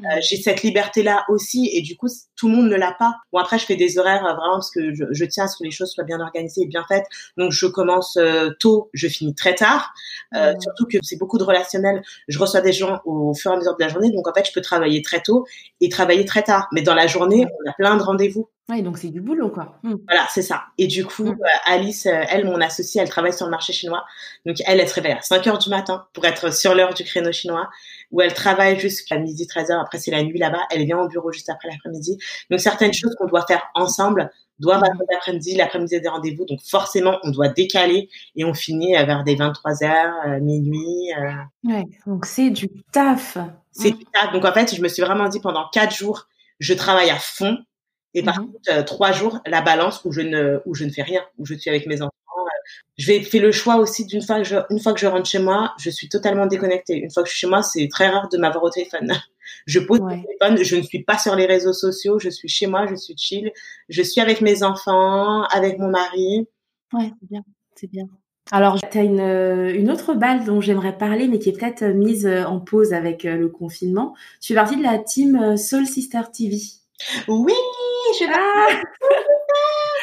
[0.03, 2.07] Euh, j'ai cette liberté-là aussi et du coup,
[2.41, 3.17] tout le monde ne l'a pas.
[3.31, 5.57] Bon, après, je fais des horaires euh, vraiment parce que je, je, tiens à ce
[5.57, 7.05] que les choses soient bien organisées et bien faites.
[7.37, 9.93] Donc, je commence euh, tôt, je finis très tard.
[10.35, 12.01] Euh, Surtout que c'est beaucoup de relationnel.
[12.27, 14.09] Je reçois des gens au fur et à mesure de la journée.
[14.09, 15.45] Donc, en fait, je peux travailler très tôt
[15.81, 16.67] et travailler très tard.
[16.71, 18.49] Mais dans la journée, on a plein de rendez-vous.
[18.69, 19.77] Oui, donc c'est du boulot, quoi.
[19.83, 19.95] Mmh.
[20.07, 20.63] Voilà, c'est ça.
[20.77, 21.37] Et du coup, mmh.
[21.65, 24.03] Alice, elle, mon associée, elle travaille sur le marché chinois.
[24.47, 27.03] Donc, elle, elle se réveille à 5 heures du matin pour être sur l'heure du
[27.03, 27.69] créneau chinois
[28.11, 29.79] où elle travaille jusqu'à midi 13h.
[29.79, 30.61] Après, c'est la nuit là-bas.
[30.71, 32.17] Elle vient au bureau juste après l'après-midi.
[32.49, 35.55] Donc, certaines choses qu'on doit faire ensemble doivent attendre l'après-midi.
[35.55, 36.45] L'après-midi, des rendez-vous.
[36.45, 41.13] Donc, forcément, on doit décaler et on finit vers des 23h, euh, minuit.
[41.17, 41.31] Euh.
[41.63, 43.37] Ouais, donc c'est du taf.
[43.71, 44.31] C'est du taf.
[44.33, 46.27] Donc, en fait, je me suis vraiment dit pendant quatre jours,
[46.59, 47.57] je travaille à fond.
[48.13, 50.89] Et par mmh contre, euh, trois jours, la balance où je ne, où je ne
[50.89, 52.11] fais rien, où je suis avec mes enfants
[52.97, 55.29] je vais faire le choix aussi d'une fois que je, une fois que je rentre
[55.29, 56.97] chez moi, je suis totalement déconnectée.
[56.97, 59.11] Une fois que je suis chez moi, c'est très rare de m'avoir au téléphone.
[59.67, 62.65] Je pose le téléphone, je ne suis pas sur les réseaux sociaux, je suis chez
[62.65, 63.51] moi, je suis chill,
[63.89, 66.47] je suis avec mes enfants, avec mon mari.
[66.93, 67.43] Ouais, c'est bien,
[67.75, 68.07] c'est bien.
[68.49, 72.25] Alors, tu as une, une autre balle dont j'aimerais parler, mais qui est peut-être mise
[72.25, 74.15] en pause avec le confinement.
[74.39, 76.57] Tu fais partie de la team Soul Sister TV.
[77.27, 77.53] Oui,
[78.19, 78.81] je ah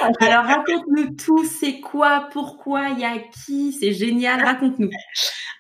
[0.21, 4.91] Alors raconte-nous tout, c'est quoi, pourquoi, il y a qui, c'est génial, raconte-nous.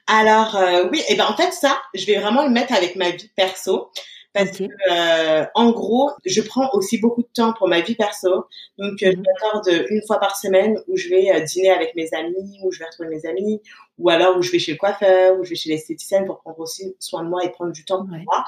[0.06, 3.10] Alors euh, oui, et ben en fait ça, je vais vraiment le mettre avec ma
[3.10, 3.90] vie perso.
[4.34, 8.46] Parce que, euh, en gros, je prends aussi beaucoup de temps pour ma vie perso.
[8.76, 9.22] Donc, euh, je mhm.
[9.22, 12.84] m'accorde une fois par semaine où je vais dîner avec mes amis, où je vais
[12.84, 13.60] retrouver mes amis,
[13.98, 16.60] ou alors où je vais chez le coiffeur, où je vais chez l'esthéticienne pour prendre
[16.60, 18.44] aussi soin de moi et prendre du temps pour moi.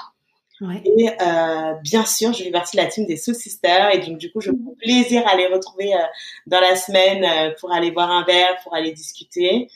[0.85, 4.19] Et euh, bien sûr, je fais partie de la team des Soul Sisters et donc
[4.19, 5.99] du coup, je prends plaisir à les retrouver euh,
[6.47, 9.69] dans la semaine euh, pour aller boire un verre, pour aller discuter.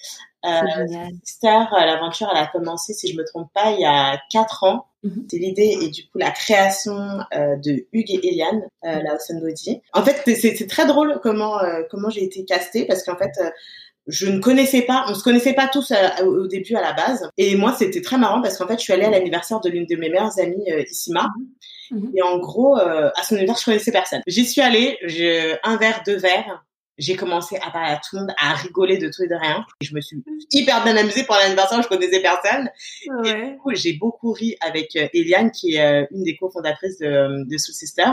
[0.45, 4.65] Euh, euh, l'aventure, elle a commencé, si je me trompe pas, il y a quatre
[4.65, 4.87] ans.
[5.03, 5.27] Mhm.
[5.31, 6.97] C'est l'idée et du coup la création
[7.33, 9.83] de Hugues et Eliane, euh, la Body.
[9.93, 11.59] En fait, c'est très drôle comment
[11.91, 13.33] comment j'ai été castée parce qu'en fait
[14.07, 17.29] je ne connaissais pas, on se connaissait pas tous euh, au début à la base.
[17.39, 19.87] Et moi, c'était très marrant parce qu'en fait, je suis allée à l'anniversaire de l'une
[19.87, 21.31] de mes meilleures amies, euh, Issima.
[21.91, 22.13] Mhm.
[22.17, 24.21] Et en gros, euh, à son anniversaire, je connaissais personne.
[24.27, 26.65] J'y suis allée, j'ai un verre, deux verres.
[26.97, 29.67] J'ai commencé à parler à tout le monde, à rigoler de tout et de rien.
[29.81, 32.71] Et je me suis hyper bien amusée pour l'anniversaire, je connaissais personne.
[33.25, 37.59] Et du coup, j'ai beaucoup ri avec Eliane, qui est une des cofondatrices de, de
[37.59, 38.07] Soul Sister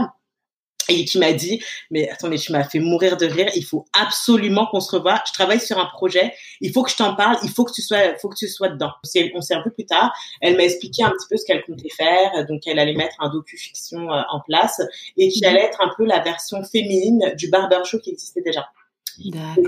[0.99, 3.85] et qui m'a dit mais attends mais tu m'as fait mourir de rire il faut
[3.99, 5.21] absolument qu'on se revoie.
[5.27, 7.81] Je travaille sur un projet il faut que je t'en parle il faut que tu
[7.81, 8.91] sois faut que tu sois dedans.
[9.35, 10.13] On s'est un peu plus tard.
[10.41, 13.29] Elle m'a expliqué un petit peu ce qu'elle comptait faire donc elle allait mettre un
[13.29, 14.81] docu-fiction euh, en place
[15.17, 18.67] et qui allait être un peu la version féminine du barber show qui existait déjà.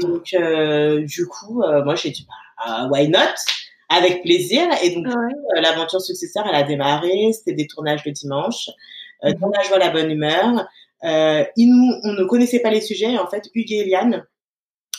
[0.01, 3.19] Donc euh, du coup euh, moi j'ai dit bah, why not?
[3.89, 4.63] Avec plaisir.
[4.82, 5.05] Et donc
[5.55, 7.32] l'aventure successeur elle a démarré.
[7.34, 8.69] C'était des tournages le dimanche.
[9.26, 10.67] Euh, dans la joie la bonne humeur
[11.03, 13.17] euh, nous, on ne connaissait pas les sujets.
[13.17, 14.25] En fait, Hugues et Eliane,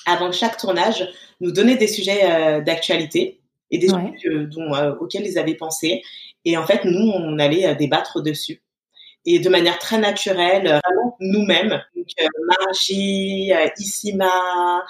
[0.06, 1.08] avant chaque tournage,
[1.40, 3.40] nous donnaient des sujets euh, d'actualité
[3.70, 6.02] et des sujets euh, dont, euh, auxquels ils avaient pensé.
[6.44, 8.60] Et en fait, nous, on allait débattre dessus.
[9.26, 11.80] Et de manière très naturelle, vraiment nous-mêmes.
[11.96, 12.06] Donc,
[12.60, 14.82] Margie, Issima,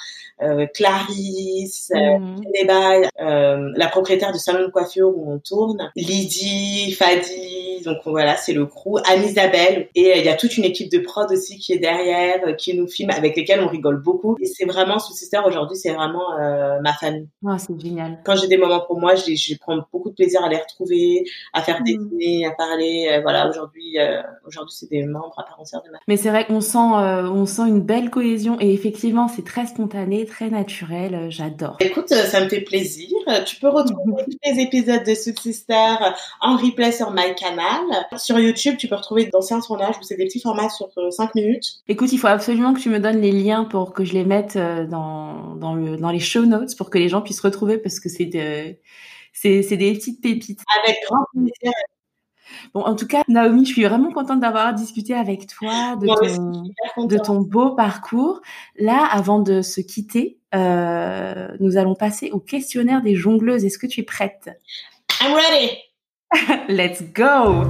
[0.75, 3.73] Clarisse, mmh.
[3.77, 8.67] la propriétaire du salon de coiffure où on tourne, Lydie, Fadi, donc voilà, c'est le
[8.67, 8.99] crew.
[9.07, 9.89] Anne-Isabelle.
[9.95, 12.53] Et euh, il y a toute une équipe de prod aussi qui est derrière, euh,
[12.55, 14.37] qui nous filme, avec lesquels on rigole beaucoup.
[14.41, 17.29] Et c'est vraiment, sous Sister aujourd'hui, c'est vraiment euh, ma famille.
[17.47, 18.21] Ah, c'est génial.
[18.25, 21.63] Quand j'ai des moments pour moi, je, prends beaucoup de plaisir à les retrouver, à
[21.63, 22.09] faire des mm.
[22.09, 23.21] dîners, à parler.
[23.23, 23.99] voilà, aujourd'hui,
[24.47, 27.47] aujourd'hui, c'est des membres à part entière de ma Mais c'est vrai qu'on sent, on
[27.47, 31.27] sent une belle cohésion et effectivement, c'est très spontané, très naturel.
[31.31, 31.77] J'adore.
[31.81, 33.09] Écoute, ça me fait plaisir.
[33.47, 35.95] Tu peux retrouver tous les épisodes de Sous Sister
[36.41, 38.07] en replay sur my canal.
[38.17, 41.29] Sur YouTube, tu peux retrouver d'anciens tournages où c'est des petits formats sur 5 euh,
[41.35, 41.83] minutes.
[41.89, 44.57] Écoute, il faut absolument que tu me donnes les liens pour que je les mette
[44.57, 48.01] euh, dans, dans, le, dans les show notes pour que les gens puissent retrouver parce
[48.01, 48.77] que c'est de,
[49.33, 50.61] c'est, c'est des petites pépites.
[50.83, 51.73] Avec grand plaisir.
[52.75, 57.07] Bon, en tout cas, Naomi, je suis vraiment contente d'avoir discuté avec toi de, ton,
[57.07, 58.41] de ton beau parcours.
[58.79, 63.65] Là, avant de se quitter, euh, nous allons passer au questionnaire des jongleuses.
[63.65, 64.51] Est-ce que tu es prête?
[65.21, 65.79] I'm ready.
[66.69, 67.65] Let's go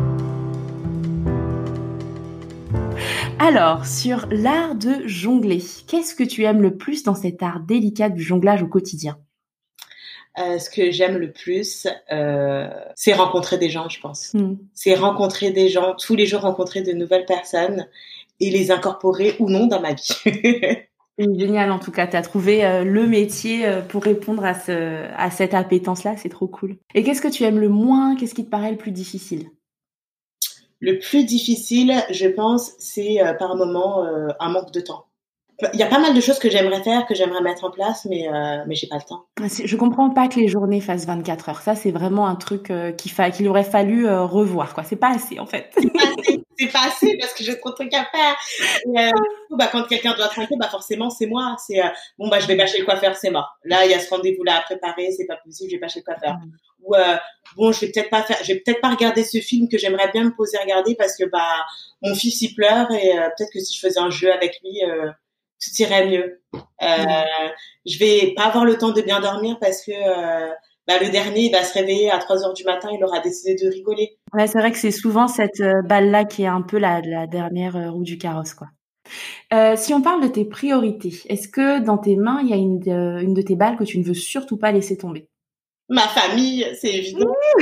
[3.39, 8.09] Alors, sur l'art de jongler, qu'est-ce que tu aimes le plus dans cet art délicat
[8.09, 9.19] du jonglage au quotidien?
[10.39, 14.35] Euh, ce que j'aime le plus, euh, c'est rencontrer des gens, je pense.
[14.35, 14.57] Hmm.
[14.73, 17.87] C'est rencontrer des gens, tous les jours rencontrer de nouvelles personnes
[18.41, 20.11] et les incorporer ou non dans ma vie.
[21.19, 25.31] Génial, en tout cas, tu as trouvé euh, le métier pour répondre à, ce, à
[25.31, 26.79] cette appétence-là, c'est trop cool.
[26.97, 28.17] Et qu'est-ce que tu aimes le moins?
[28.17, 29.47] Qu'est-ce qui te paraît le plus difficile?
[30.81, 34.05] Le plus difficile, je pense, c'est par moment
[34.41, 35.07] un manque de temps.
[35.73, 38.07] Il y a pas mal de choses que j'aimerais faire, que j'aimerais mettre en place,
[38.11, 39.27] mais euh, mais j'ai pas le temps.
[39.39, 41.61] Je comprends pas que les journées fassent 24 heures.
[41.61, 44.75] Ça, c'est vraiment un truc euh, qu'il fa qu'il aurait fallu euh, revoir.
[44.75, 45.71] Quoi, c'est pas assez en fait.
[46.57, 48.37] C'est pas assez, parce que j'ai trop de trucs à faire.
[48.87, 49.11] Et,
[49.49, 51.57] coup, bah, quand quelqu'un doit trinquer, bah forcément c'est moi.
[51.59, 51.81] C'est
[52.17, 53.57] bon bah je vais bâcher le coiffeur, c'est mort.
[53.65, 55.99] Là il y a ce rendez-vous là à préparer, c'est pas possible, je vais bâcher
[55.99, 56.35] le coiffeur.
[56.35, 56.53] Mm.
[56.85, 56.95] Ou
[57.57, 60.13] bon je vais peut-être pas faire, je vais peut-être pas regarder ce film que j'aimerais
[60.13, 61.65] bien me poser regarder parce que bah
[62.03, 64.81] mon fils il pleure et peut-être que si je faisais un jeu avec lui
[65.61, 66.43] tout irait mieux.
[66.55, 67.25] Euh,
[67.87, 70.51] je vais pas avoir le temps de bien dormir parce que euh,
[70.87, 73.55] bah, le dernier il va se réveiller à 3 heures du matin, il aura décidé
[73.55, 74.19] de rigoler.
[74.33, 77.27] Ouais, c'est vrai que c'est souvent cette euh, balle-là qui est un peu la, la
[77.27, 78.69] dernière euh, roue du carrosse, quoi.
[79.53, 82.57] Euh, si on parle de tes priorités, est-ce que dans tes mains, il y a
[82.57, 85.29] une de, une de tes balles que tu ne veux surtout pas laisser tomber?
[85.89, 87.35] Ma famille, c'est évident.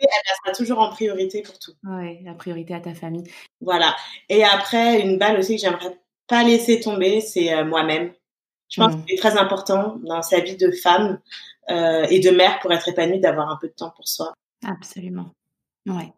[0.00, 1.72] elle sera toujours en priorité pour tout.
[1.84, 3.24] Oui, la priorité à ta famille.
[3.60, 3.94] Voilà.
[4.30, 5.98] Et après, une balle aussi que j'aimerais
[6.28, 8.12] pas laisser tomber, c'est euh, moi-même.
[8.68, 8.96] Je pense mmh.
[8.98, 11.18] que c'est très important dans sa vie de femme
[11.70, 14.34] euh, et de mère pour être épanouie d'avoir un peu de temps pour soi.
[14.66, 15.30] Absolument.
[15.86, 16.12] Ouais.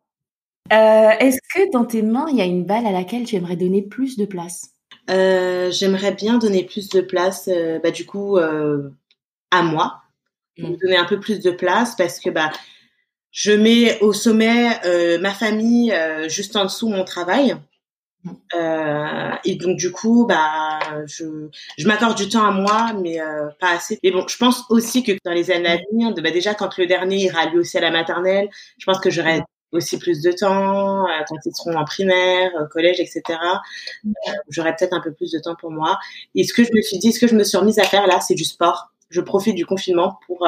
[0.72, 3.56] Euh, Est-ce que dans tes mains, il y a une balle à laquelle tu aimerais
[3.56, 4.70] donner plus de place?
[5.10, 8.90] Euh, J'aimerais bien donner plus de place, euh, bah, du coup, euh,
[9.50, 10.02] à moi.
[10.58, 12.52] Donc, donner un peu plus de place parce que bah,
[13.30, 15.94] je mets au sommet ma famille,
[16.28, 17.56] juste en dessous mon travail.
[18.54, 21.48] Euh, et donc du coup, bah, je,
[21.78, 23.98] je m'accorde du temps à moi, mais euh, pas assez.
[24.02, 26.86] Mais bon, je pense aussi que dans les années à venir, bah, déjà quand le
[26.86, 28.48] dernier ira lui aussi à la maternelle,
[28.78, 29.40] je pense que j'aurai
[29.72, 33.22] aussi plus de temps euh, quand ils seront en primaire, au collège, etc.
[34.04, 34.10] Euh,
[34.48, 35.98] j'aurai peut-être un peu plus de temps pour moi.
[36.34, 38.06] Et ce que je me suis dit, ce que je me suis remise à faire
[38.06, 38.90] là, c'est du sport.
[39.10, 40.46] Je profite du confinement pour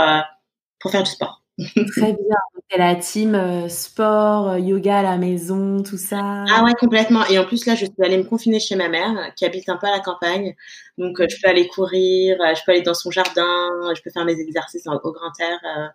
[0.80, 1.41] pour faire du sport.
[1.64, 2.36] Très bien.
[2.70, 6.44] C'est la team euh, sport, euh, yoga à la maison, tout ça.
[6.48, 7.24] Ah ouais, complètement.
[7.26, 9.76] Et en plus, là, je suis allée me confiner chez ma mère, qui habite un
[9.76, 10.54] peu à la campagne.
[10.98, 14.24] Donc, euh, je peux aller courir, je peux aller dans son jardin, je peux faire
[14.24, 15.92] mes exercices au grand air.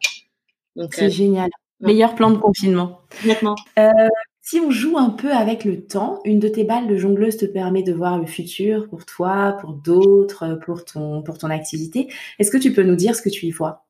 [0.76, 1.49] donc, c'est génial.
[1.80, 3.01] Meilleur plan de confinement.
[3.22, 3.55] Complètement.
[4.41, 7.45] si on joue un peu avec le temps, une de tes balles de jongleuse te
[7.45, 12.11] permet de voir le futur pour toi, pour d'autres, pour ton, pour ton activité.
[12.39, 13.86] Est-ce que tu peux nous dire ce que tu y vois?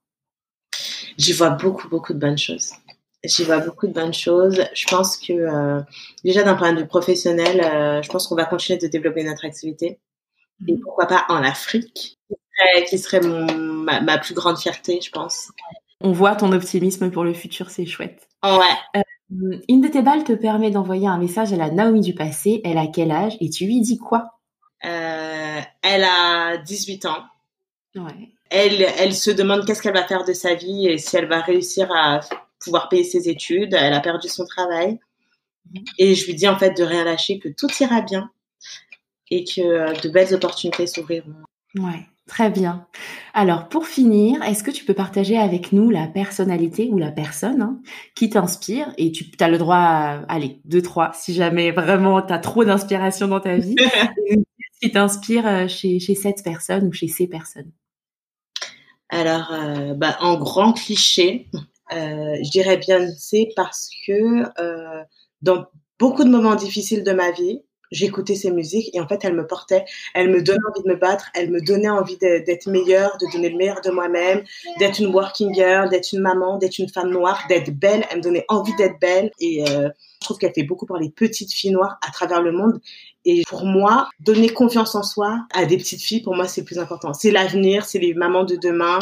[1.17, 2.73] J'y vois beaucoup, beaucoup de bonnes choses.
[3.23, 4.63] J'y vois beaucoup de bonnes choses.
[4.73, 5.81] Je pense que euh,
[6.23, 9.45] déjà d'un point de vue professionnel, euh, je pense qu'on va continuer de développer notre
[9.45, 9.99] activité.
[10.67, 10.81] Et mhm.
[10.81, 12.17] pourquoi pas en Afrique,
[12.87, 13.45] qui serait, mon,
[13.83, 15.51] ma, plus grande fierté, je pense.
[16.01, 18.27] On voit ton optimisme pour le futur, c'est chouette.
[18.43, 18.75] Ouais.
[18.95, 22.61] Euh, une de tes balles te permet d'envoyer un message à la Naomi du passé.
[22.63, 24.39] Elle a quel âge et tu lui dis quoi?
[24.79, 27.23] Elle a 18 ans.
[27.95, 31.27] Ouais elle, elle se demande qu'est-ce qu'elle va faire de sa vie et si elle
[31.27, 32.21] va réussir à
[32.63, 33.73] pouvoir payer ses études.
[33.73, 34.99] Elle a perdu son travail.
[35.73, 35.83] Mhm.
[35.99, 38.29] Et je lui dis en fait de rien lâcher, que tout ira bien
[39.29, 41.33] et que euh, de belles opportunités s'ouvriront.
[41.75, 42.87] Ouais, très bien.
[43.33, 47.61] Alors pour finir, est-ce que tu peux partager avec nous la personnalité ou la personne
[47.61, 47.81] hein,
[48.15, 48.93] qui t'inspire?
[48.97, 52.63] Et tu as le droit à, allez, deux, trois, si jamais vraiment tu as trop
[52.63, 53.75] d'inspiration dans ta vie.
[54.81, 57.71] qui t'inspire euh, chez, chez cette personne ou chez ces personnes?
[59.09, 61.47] Alors, euh, bah, en grand cliché,
[61.93, 65.03] euh, je dirais Beyoncé parce que euh,
[65.41, 65.65] dans
[65.99, 69.47] beaucoup de moments difficiles de ma vie, j'écoutais ses musiques et en fait, elle me
[69.47, 73.31] portait, elle me donnait envie de me battre, elle me donnait envie d'être meilleure, de
[73.31, 74.43] donner le meilleur de moi-même,
[74.79, 78.05] d'être une working girl, d'être une maman, d'être une femme noire, d'être belle.
[78.11, 79.89] Elle me donnait envie d'être belle et euh,
[80.27, 82.79] trouve qu'elle fait beaucoup pour les petites filles noires à travers le monde.
[83.25, 86.65] Et pour moi, donner confiance en soi à des petites filles, pour moi, c'est le
[86.65, 87.13] plus important.
[87.13, 88.99] C'est l'avenir, c'est les mamans de demain.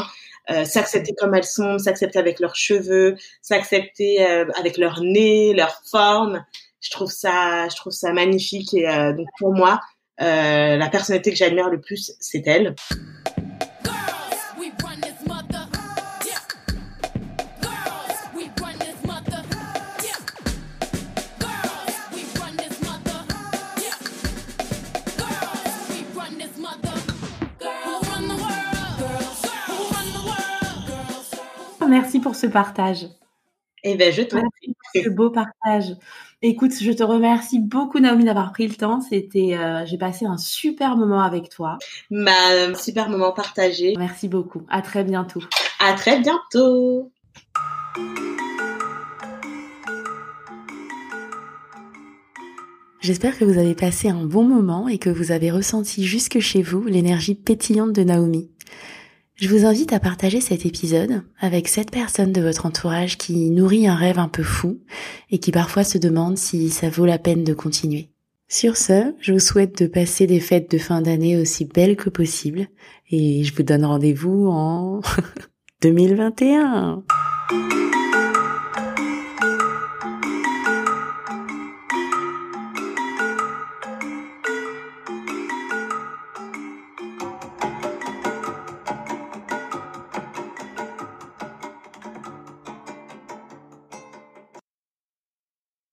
[0.52, 5.82] Euh, s'accepter comme elles sont, s'accepter avec leurs cheveux, s'accepter euh, avec leur nez, leur
[5.90, 6.46] forme
[6.86, 8.74] je trouve ça, je trouve ça magnifique.
[8.76, 9.80] Et euh, donc pour moi,
[10.20, 12.76] la personnalité que j'admire le plus, c'est elle.
[31.90, 33.08] Merci pour ce partage.
[33.84, 34.76] Eh ben, je te remercie.
[34.96, 35.96] Ce beau partage.
[36.42, 39.00] Écoute, je te remercie beaucoup Naomi d'avoir pris le temps.
[39.02, 41.78] C'était, euh, j'ai passé un super moment avec toi.
[42.10, 42.32] Bah,
[42.68, 43.94] un super moment partagé.
[43.98, 44.64] Merci beaucoup.
[44.70, 45.42] À très bientôt.
[45.80, 47.12] À très bientôt.
[53.02, 56.64] J'espère que vous avez passé un bon moment et que vous avez ressenti jusque chez
[56.64, 58.50] vous l'énergie pétillante de Naomi.
[59.38, 63.86] Je vous invite à partager cet épisode avec cette personne de votre entourage qui nourrit
[63.86, 64.80] un rêve un peu fou
[65.30, 68.08] et qui parfois se demande si ça vaut la peine de continuer.
[68.48, 72.10] Sur ce, je vous souhaite de passer des fêtes de fin d'année aussi belles que
[72.10, 72.68] possible
[73.12, 75.02] et je vous donne rendez-vous en
[75.82, 77.04] 2021.